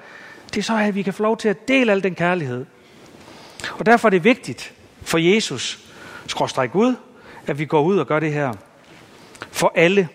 Det 0.55 0.59
er 0.59 0.63
så, 0.63 0.77
at 0.77 0.95
vi 0.95 1.03
kan 1.03 1.15
få 1.15 1.23
lov 1.23 1.37
til 1.37 1.49
at 1.49 1.69
dele 1.69 1.93
al 1.93 2.03
den 2.03 2.15
kærlighed. 2.15 2.67
Og 3.79 3.87
derfor 3.87 4.09
er 4.09 4.11
det 4.11 4.25
vigtigt 4.25 4.75
for 5.03 5.19
Jesus, 5.19 5.79
skråstrej 6.27 6.67
Gud, 6.67 6.95
at 7.47 7.59
vi 7.59 7.65
går 7.65 7.83
ud 7.83 7.99
og 7.99 8.07
gør 8.07 8.21
det 8.21 8.33
her. 8.33 8.53
For 9.51 9.73
alle. 9.75 10.09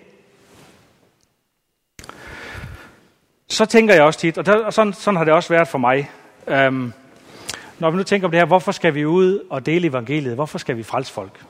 Så 3.48 3.66
tænker 3.66 3.94
jeg 3.94 4.04
også 4.04 4.20
tit, 4.20 4.38
og, 4.38 4.46
der, 4.46 4.66
og 4.66 4.74
sådan, 4.74 4.94
sådan 4.94 5.18
har 5.18 5.24
det 5.24 5.34
også 5.34 5.50
været 5.50 5.68
for 5.68 5.78
mig. 5.78 6.12
Øhm, 6.48 6.94
når 7.80 7.92
vi 7.92 7.98
nu 7.98 8.04
tænker 8.04 8.28
på 8.28 8.32
det 8.32 8.40
her, 8.40 8.46
hvorfor 8.46 8.72
skal 8.72 8.96
vi 8.96 9.06
ud 9.06 9.40
og 9.50 9.66
dele 9.66 9.88
evangeliet? 9.88 10.36
Hvorfor 10.36 10.58
skal 10.58 10.78
vi 10.78 10.84
frelse 10.84 11.14
folk? 11.14 11.46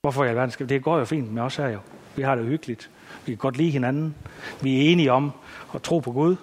Hvorfor 0.00 0.24
i 0.24 0.28
alverden 0.28 0.50
skal 0.50 0.68
vi? 0.68 0.74
Det 0.74 0.82
går 0.82 0.98
jo 0.98 1.04
fint 1.04 1.32
med 1.32 1.42
os 1.42 1.56
her 1.56 1.68
jo. 1.68 1.78
Vi 2.16 2.22
har 2.22 2.34
det 2.34 2.44
hyggeligt. 2.44 2.90
Vi 3.26 3.32
kan 3.32 3.36
godt 3.36 3.56
lide 3.56 3.70
hinanden. 3.70 4.14
Vi 4.60 4.76
er 4.76 4.92
enige 4.92 5.12
om 5.12 5.32
at 5.74 5.82
tro 5.82 5.98
på 5.98 6.12
Gud. 6.12 6.36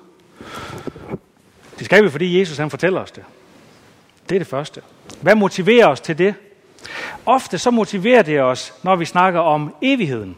Det 1.78 1.86
skal 1.86 2.04
vi, 2.04 2.10
fordi 2.10 2.40
Jesus 2.40 2.58
han 2.58 2.70
fortæller 2.70 3.02
os 3.02 3.12
det. 3.12 3.24
Det 4.30 4.36
er 4.36 4.40
det 4.40 4.48
første. 4.48 4.82
Hvad 5.22 5.36
motiverer 5.36 5.88
os 5.88 6.02
til 6.02 6.18
det? 6.18 6.36
Ofte 7.26 7.58
så 7.58 7.72
motiverer 7.72 8.22
det 8.22 8.42
os, 8.42 8.74
når 8.84 8.96
vi 8.96 9.06
snakker 9.06 9.40
om 9.40 9.76
evigheden. 9.82 10.38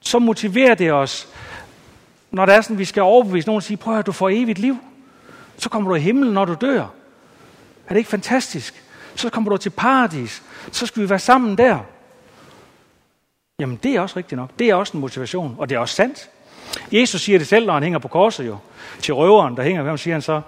Så 0.00 0.18
motiverer 0.18 0.74
det 0.74 0.92
os, 0.92 1.28
når 2.30 2.46
det 2.46 2.54
er 2.54 2.60
sådan, 2.60 2.78
vi 2.78 2.84
skal 2.84 3.02
overbevise 3.02 3.46
nogen 3.46 3.56
og 3.56 3.62
sige, 3.62 3.76
prøv 3.76 3.98
at 3.98 4.06
du 4.06 4.12
får 4.12 4.28
evigt 4.28 4.58
liv. 4.58 4.76
Så 5.56 5.68
kommer 5.68 5.88
du 5.90 5.94
i 5.94 6.00
himlen, 6.00 6.32
når 6.32 6.44
du 6.44 6.56
dør. 6.60 6.80
Er 7.86 7.88
det 7.88 7.96
ikke 7.96 8.10
fantastisk? 8.10 8.84
Så 9.14 9.30
kommer 9.30 9.50
du 9.50 9.56
til 9.56 9.70
paradis. 9.70 10.42
Så 10.72 10.86
skal 10.86 11.02
vi 11.02 11.10
være 11.10 11.18
sammen 11.18 11.58
der. 11.58 11.78
Jamen, 13.60 13.76
det 13.82 13.94
er 13.94 14.00
også 14.00 14.16
rigtigt 14.16 14.36
nok. 14.36 14.50
Det 14.58 14.70
er 14.70 14.74
også 14.74 14.96
en 14.96 15.00
motivation, 15.00 15.56
og 15.58 15.68
det 15.68 15.74
er 15.74 15.78
også 15.78 15.94
sandt. 15.94 16.30
Jesus 16.92 17.20
siger 17.20 17.38
det 17.38 17.48
selv, 17.48 17.66
når 17.66 17.74
han 17.74 17.82
hænger 17.82 17.98
på 17.98 18.08
korset 18.08 18.46
jo. 18.46 18.58
Til 19.00 19.14
røveren, 19.14 19.56
der 19.56 19.62
hænger, 19.62 19.82
hvem 19.82 19.96
siger 19.96 20.14
han 20.14 20.22
så? 20.22 20.40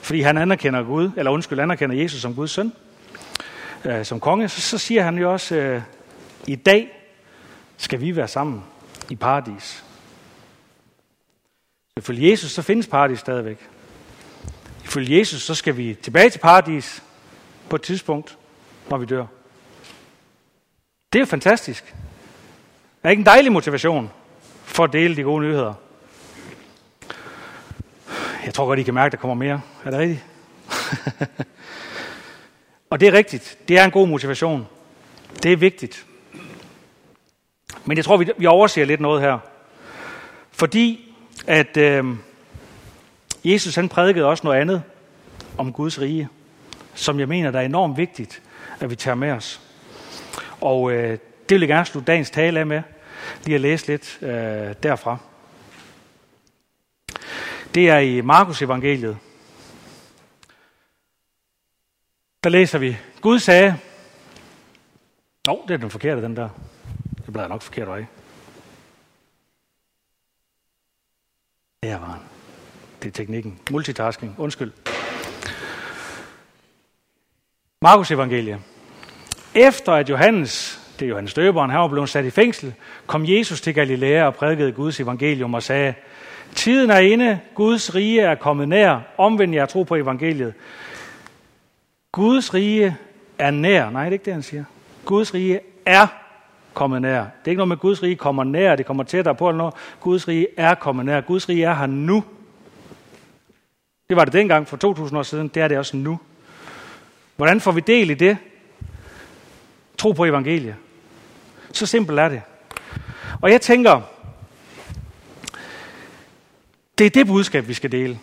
Fordi 0.00 0.20
han 0.20 0.38
anerkender 0.38 0.82
Gud, 0.82 1.10
eller 1.16 1.30
undskyld, 1.30 1.58
anerkender 1.58 1.96
Jesus 1.96 2.20
som 2.20 2.34
Guds 2.34 2.50
søn, 2.50 2.72
øh, 3.84 4.04
som 4.04 4.20
konge, 4.20 4.48
så, 4.48 4.60
så 4.60 4.78
siger 4.78 5.02
han 5.02 5.18
jo 5.18 5.32
også, 5.32 5.54
øh, 5.54 5.82
i 6.46 6.56
dag 6.56 6.88
skal 7.76 8.00
vi 8.00 8.16
være 8.16 8.28
sammen 8.28 8.64
i 9.10 9.16
paradis. 9.16 9.84
Ifølge 11.96 12.30
Jesus, 12.30 12.50
så 12.50 12.62
findes 12.62 12.86
paradis 12.86 13.18
stadigvæk. 13.18 13.68
Ifølge 14.84 15.18
Jesus, 15.18 15.42
så 15.42 15.54
skal 15.54 15.76
vi 15.76 15.96
tilbage 16.02 16.30
til 16.30 16.38
paradis 16.38 17.02
på 17.68 17.76
et 17.76 17.82
tidspunkt, 17.82 18.38
når 18.90 18.96
vi 18.96 19.06
dør. 19.06 19.26
Det 21.12 21.18
er 21.18 21.20
jo 21.20 21.26
fantastisk. 21.26 21.94
Er 23.02 23.10
ikke 23.10 23.20
en 23.20 23.26
dejlig 23.26 23.52
motivation 23.52 24.10
for 24.64 24.84
at 24.84 24.92
dele 24.92 25.16
de 25.16 25.22
gode 25.22 25.42
nyheder? 25.42 25.74
Jeg 28.44 28.54
tror 28.54 28.66
godt, 28.66 28.78
I 28.78 28.82
kan 28.82 28.94
mærke, 28.94 29.06
at 29.06 29.12
der 29.12 29.18
kommer 29.18 29.34
mere. 29.34 29.60
Er 29.84 29.90
det 29.90 29.98
rigtigt? 29.98 30.24
og 32.90 33.00
det 33.00 33.08
er 33.08 33.12
rigtigt. 33.12 33.58
Det 33.68 33.78
er 33.78 33.84
en 33.84 33.90
god 33.90 34.08
motivation. 34.08 34.66
Det 35.42 35.52
er 35.52 35.56
vigtigt. 35.56 36.06
Men 37.84 37.96
jeg 37.96 38.04
tror, 38.04 38.16
vi, 38.16 38.30
vi 38.38 38.46
overser 38.46 38.84
lidt 38.84 39.00
noget 39.00 39.20
her. 39.20 39.38
Fordi 40.50 41.14
at 41.46 41.76
øh, 41.76 42.04
Jesus 43.44 43.74
han 43.74 43.88
prædikede 43.88 44.26
også 44.26 44.46
noget 44.46 44.60
andet 44.60 44.82
om 45.58 45.72
Guds 45.72 46.00
rige, 46.00 46.28
som 46.94 47.20
jeg 47.20 47.28
mener, 47.28 47.50
der 47.50 47.60
er 47.60 47.64
enormt 47.64 47.96
vigtigt, 47.96 48.42
at 48.80 48.90
vi 48.90 48.96
tager 48.96 49.14
med 49.14 49.30
os. 49.30 49.60
Og 50.60 50.92
øh, 50.92 51.18
det 51.50 51.54
vil 51.54 51.60
jeg 51.60 51.68
gerne 51.68 51.86
slutte 51.86 52.12
dagens 52.12 52.30
tale 52.30 52.60
af 52.60 52.66
med, 52.66 52.82
lige 53.44 53.54
at 53.54 53.60
læse 53.60 53.86
lidt 53.86 54.18
øh, 54.22 54.74
derfra. 54.82 55.18
Det 57.74 57.88
er 57.88 57.98
i 57.98 58.20
Markus 58.20 58.62
evangeliet. 58.62 59.18
Der 62.44 62.50
læser 62.50 62.78
vi, 62.78 62.96
Gud 63.20 63.38
sagde, 63.38 63.76
Nå, 65.46 65.52
oh, 65.52 65.68
det 65.68 65.74
er 65.74 65.78
den 65.78 65.90
forkerte, 65.90 66.22
den 66.22 66.36
der. 66.36 66.48
Det 67.16 67.32
bliver 67.32 67.48
nok 67.48 67.62
forkert 67.62 67.88
øje. 67.88 68.08
Der 71.82 71.98
var 71.98 72.06
han. 72.06 72.20
Det 73.02 73.08
er 73.08 73.12
teknikken. 73.12 73.60
Multitasking. 73.70 74.34
Undskyld. 74.38 74.72
Markus 77.82 78.10
evangelie. 78.10 78.60
Efter 79.54 79.92
at 79.92 80.10
Johannes, 80.10 80.80
det 81.00 81.06
er 81.06 81.10
Johannes 81.10 81.34
døberen, 81.34 81.70
han 81.70 81.80
var 81.80 81.88
blevet 81.88 82.08
sat 82.08 82.24
i 82.24 82.30
fængsel, 82.30 82.74
kom 83.06 83.24
Jesus 83.26 83.60
til 83.60 83.74
Galilea 83.74 84.24
og 84.26 84.34
prædikede 84.34 84.72
Guds 84.72 85.00
evangelium 85.00 85.54
og 85.54 85.62
sagde, 85.62 85.94
Tiden 86.54 86.90
er 86.90 86.98
inde, 86.98 87.40
Guds 87.54 87.94
rige 87.94 88.20
er 88.20 88.34
kommet 88.34 88.68
nær, 88.68 88.98
omvend 89.18 89.54
jer 89.54 89.66
tro 89.66 89.82
på 89.82 89.94
evangeliet. 89.94 90.54
Guds 92.12 92.54
rige 92.54 92.96
er 93.38 93.50
nær. 93.50 93.90
Nej, 93.90 94.02
det 94.04 94.08
er 94.08 94.12
ikke 94.12 94.24
det, 94.24 94.32
han 94.32 94.42
siger. 94.42 94.64
Guds 95.04 95.34
rige 95.34 95.60
er 95.86 96.06
kommet 96.74 97.02
nær. 97.02 97.20
Det 97.20 97.26
er 97.44 97.50
ikke 97.50 97.58
noget 97.58 97.68
med, 97.68 97.76
at 97.76 97.80
Guds 97.80 98.02
rige 98.02 98.16
kommer 98.16 98.44
nær, 98.44 98.76
det 98.76 98.86
kommer 98.86 99.04
tættere 99.04 99.34
på 99.34 99.48
eller 99.48 99.58
noget. 99.58 99.74
Guds 100.00 100.28
rige 100.28 100.46
er 100.56 100.74
kommet 100.74 101.06
nær. 101.06 101.20
Guds 101.20 101.48
rige 101.48 101.64
er 101.64 101.74
her 101.74 101.86
nu. 101.86 102.24
Det 104.08 104.16
var 104.16 104.24
det 104.24 104.32
dengang 104.32 104.68
for 104.68 104.76
2000 104.76 105.18
år 105.18 105.22
siden, 105.22 105.48
det 105.48 105.62
er 105.62 105.68
det 105.68 105.78
også 105.78 105.96
nu. 105.96 106.20
Hvordan 107.36 107.60
får 107.60 107.72
vi 107.72 107.80
del 107.80 108.10
i 108.10 108.14
det? 108.14 108.36
Tro 109.98 110.12
på 110.12 110.24
evangeliet. 110.24 110.74
Så 111.72 111.86
simpelt 111.86 112.18
er 112.18 112.28
det. 112.28 112.42
Og 113.42 113.50
jeg 113.50 113.60
tænker, 113.60 114.00
det 116.98 117.06
er 117.06 117.10
det 117.10 117.26
budskab, 117.26 117.68
vi 117.68 117.74
skal 117.74 117.92
dele. 117.92 118.18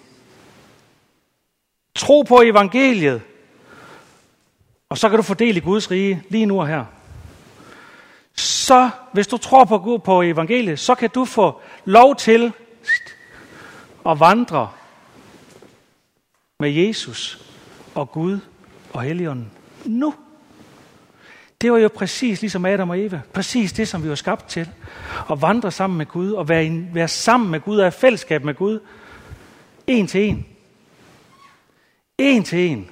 Tro 1.95 2.21
på 2.21 2.41
evangeliet, 2.41 3.21
og 4.89 4.97
så 4.97 5.10
kan 5.10 5.17
du 5.17 5.23
fordele 5.23 5.57
i 5.57 5.63
Guds 5.63 5.91
rige 5.91 6.23
lige 6.29 6.45
nu 6.45 6.60
og 6.60 6.67
her. 6.67 6.86
Så, 8.36 8.89
hvis 9.13 9.27
du 9.27 9.38
tror 9.38 9.65
på 9.65 9.77
Gud 9.77 9.99
på 9.99 10.21
evangeliet, 10.21 10.79
så 10.79 10.95
kan 10.95 11.10
du 11.10 11.25
få 11.25 11.62
lov 11.86 12.15
til 12.15 12.53
at 14.05 14.19
vandre 14.19 14.69
med 16.60 16.69
Jesus 16.69 17.45
og 17.95 18.12
Gud 18.12 18.39
og 18.93 19.01
Helligånden 19.01 19.51
nu. 19.86 20.13
Det 21.62 21.72
var 21.72 21.78
jo 21.78 21.89
præcis 21.95 22.41
ligesom 22.41 22.66
Adam 22.66 22.89
og 22.89 22.99
Eva. 22.99 23.22
Præcis 23.34 23.74
det, 23.74 23.88
som 23.88 24.03
vi 24.03 24.10
var 24.10 24.16
skabt 24.16 24.47
til. 24.47 24.70
At 25.32 25.41
vandre 25.41 25.72
sammen 25.72 25.97
med 25.97 26.05
Gud 26.05 26.32
og 26.32 26.49
være, 26.49 26.66
en, 26.66 26.89
være 26.93 27.08
sammen 27.08 27.51
med 27.51 27.60
Gud 27.60 27.78
og 27.78 27.84
have 27.84 27.91
fællesskab 27.91 28.43
med 28.43 28.53
Gud. 28.53 28.80
En 29.88 30.08
til 30.08 30.22
en. 30.22 30.45
En 32.18 32.43
til 32.43 32.60
en. 32.60 32.89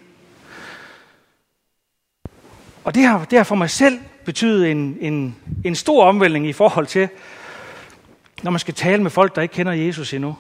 Og 2.84 2.96
det 2.96 3.04
har, 3.04 3.26
det 3.26 3.40
har 3.40 3.44
for 3.44 3.56
mig 3.56 3.70
selv 3.70 4.00
betydet 4.26 4.72
en, 4.72 4.98
en, 5.02 5.36
en 5.66 5.76
stor 5.76 6.06
omvæltning 6.06 6.48
i 6.48 6.54
forhold 6.54 6.88
til, 6.88 7.10
når 8.44 8.52
man 8.52 8.60
skal 8.60 8.74
tale 8.74 9.04
med 9.04 9.12
folk, 9.12 9.36
der 9.36 9.42
ikke 9.42 9.54
kender 9.54 9.74
Jesus 9.74 10.14
endnu. 10.14 10.38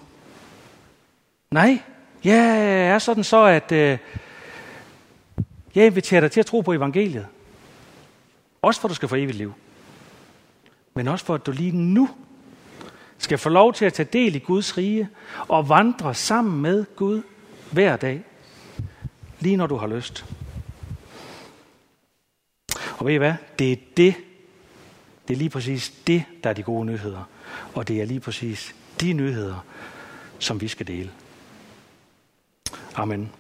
Nej, 1.52 1.82
jeg 2.24 2.66
er 2.88 3.00
sådan 3.00 3.24
så, 3.24 3.44
at 3.44 3.72
øh, 3.72 3.98
jeg 5.76 5.86
inviterer 5.86 6.22
dig 6.22 6.32
til 6.32 6.40
at 6.40 6.46
tro 6.46 6.62
på 6.62 6.74
evangeliet. 6.74 7.26
Også 8.66 8.82
for, 8.82 8.88
at 8.88 8.90
du 8.90 8.96
skal 8.96 9.10
få 9.10 9.16
evigt 9.16 9.38
liv. 9.38 9.54
Men 10.94 11.08
også 11.08 11.26
for, 11.26 11.36
at 11.36 11.46
du 11.46 11.52
lige 11.52 11.72
nu 11.72 12.10
skal 13.18 13.38
få 13.38 13.50
lov 13.50 13.74
til 13.74 13.86
at 13.86 13.94
tage 13.94 14.10
del 14.14 14.36
i 14.36 14.40
Guds 14.40 14.78
rige 14.78 15.10
og 15.48 15.70
vandre 15.70 16.14
sammen 16.14 16.62
med 16.62 16.86
Gud 16.96 17.22
hver 17.72 17.96
dag. 17.98 18.24
Lige 19.40 19.58
når 19.58 19.68
du 19.68 19.76
har 19.76 19.88
lyst. 19.88 20.26
Og 22.98 23.06
ved 23.06 23.14
I 23.14 23.18
hvad? 23.18 23.34
Det 23.60 23.72
er 23.72 23.76
det, 23.98 24.16
det 25.28 25.34
er 25.34 25.38
lige 25.38 25.50
præcis 25.50 25.94
det, 26.08 26.24
der 26.44 26.50
er 26.50 26.54
de 26.54 26.64
gode 26.64 26.86
nyheder. 26.86 27.24
Og 27.76 27.88
det 27.88 28.02
er 28.02 28.06
lige 28.06 28.20
præcis 28.20 28.76
de 29.02 29.14
nyheder, 29.14 29.66
som 30.40 30.62
vi 30.62 30.68
skal 30.68 30.88
dele. 30.88 31.12
Amen. 32.96 33.32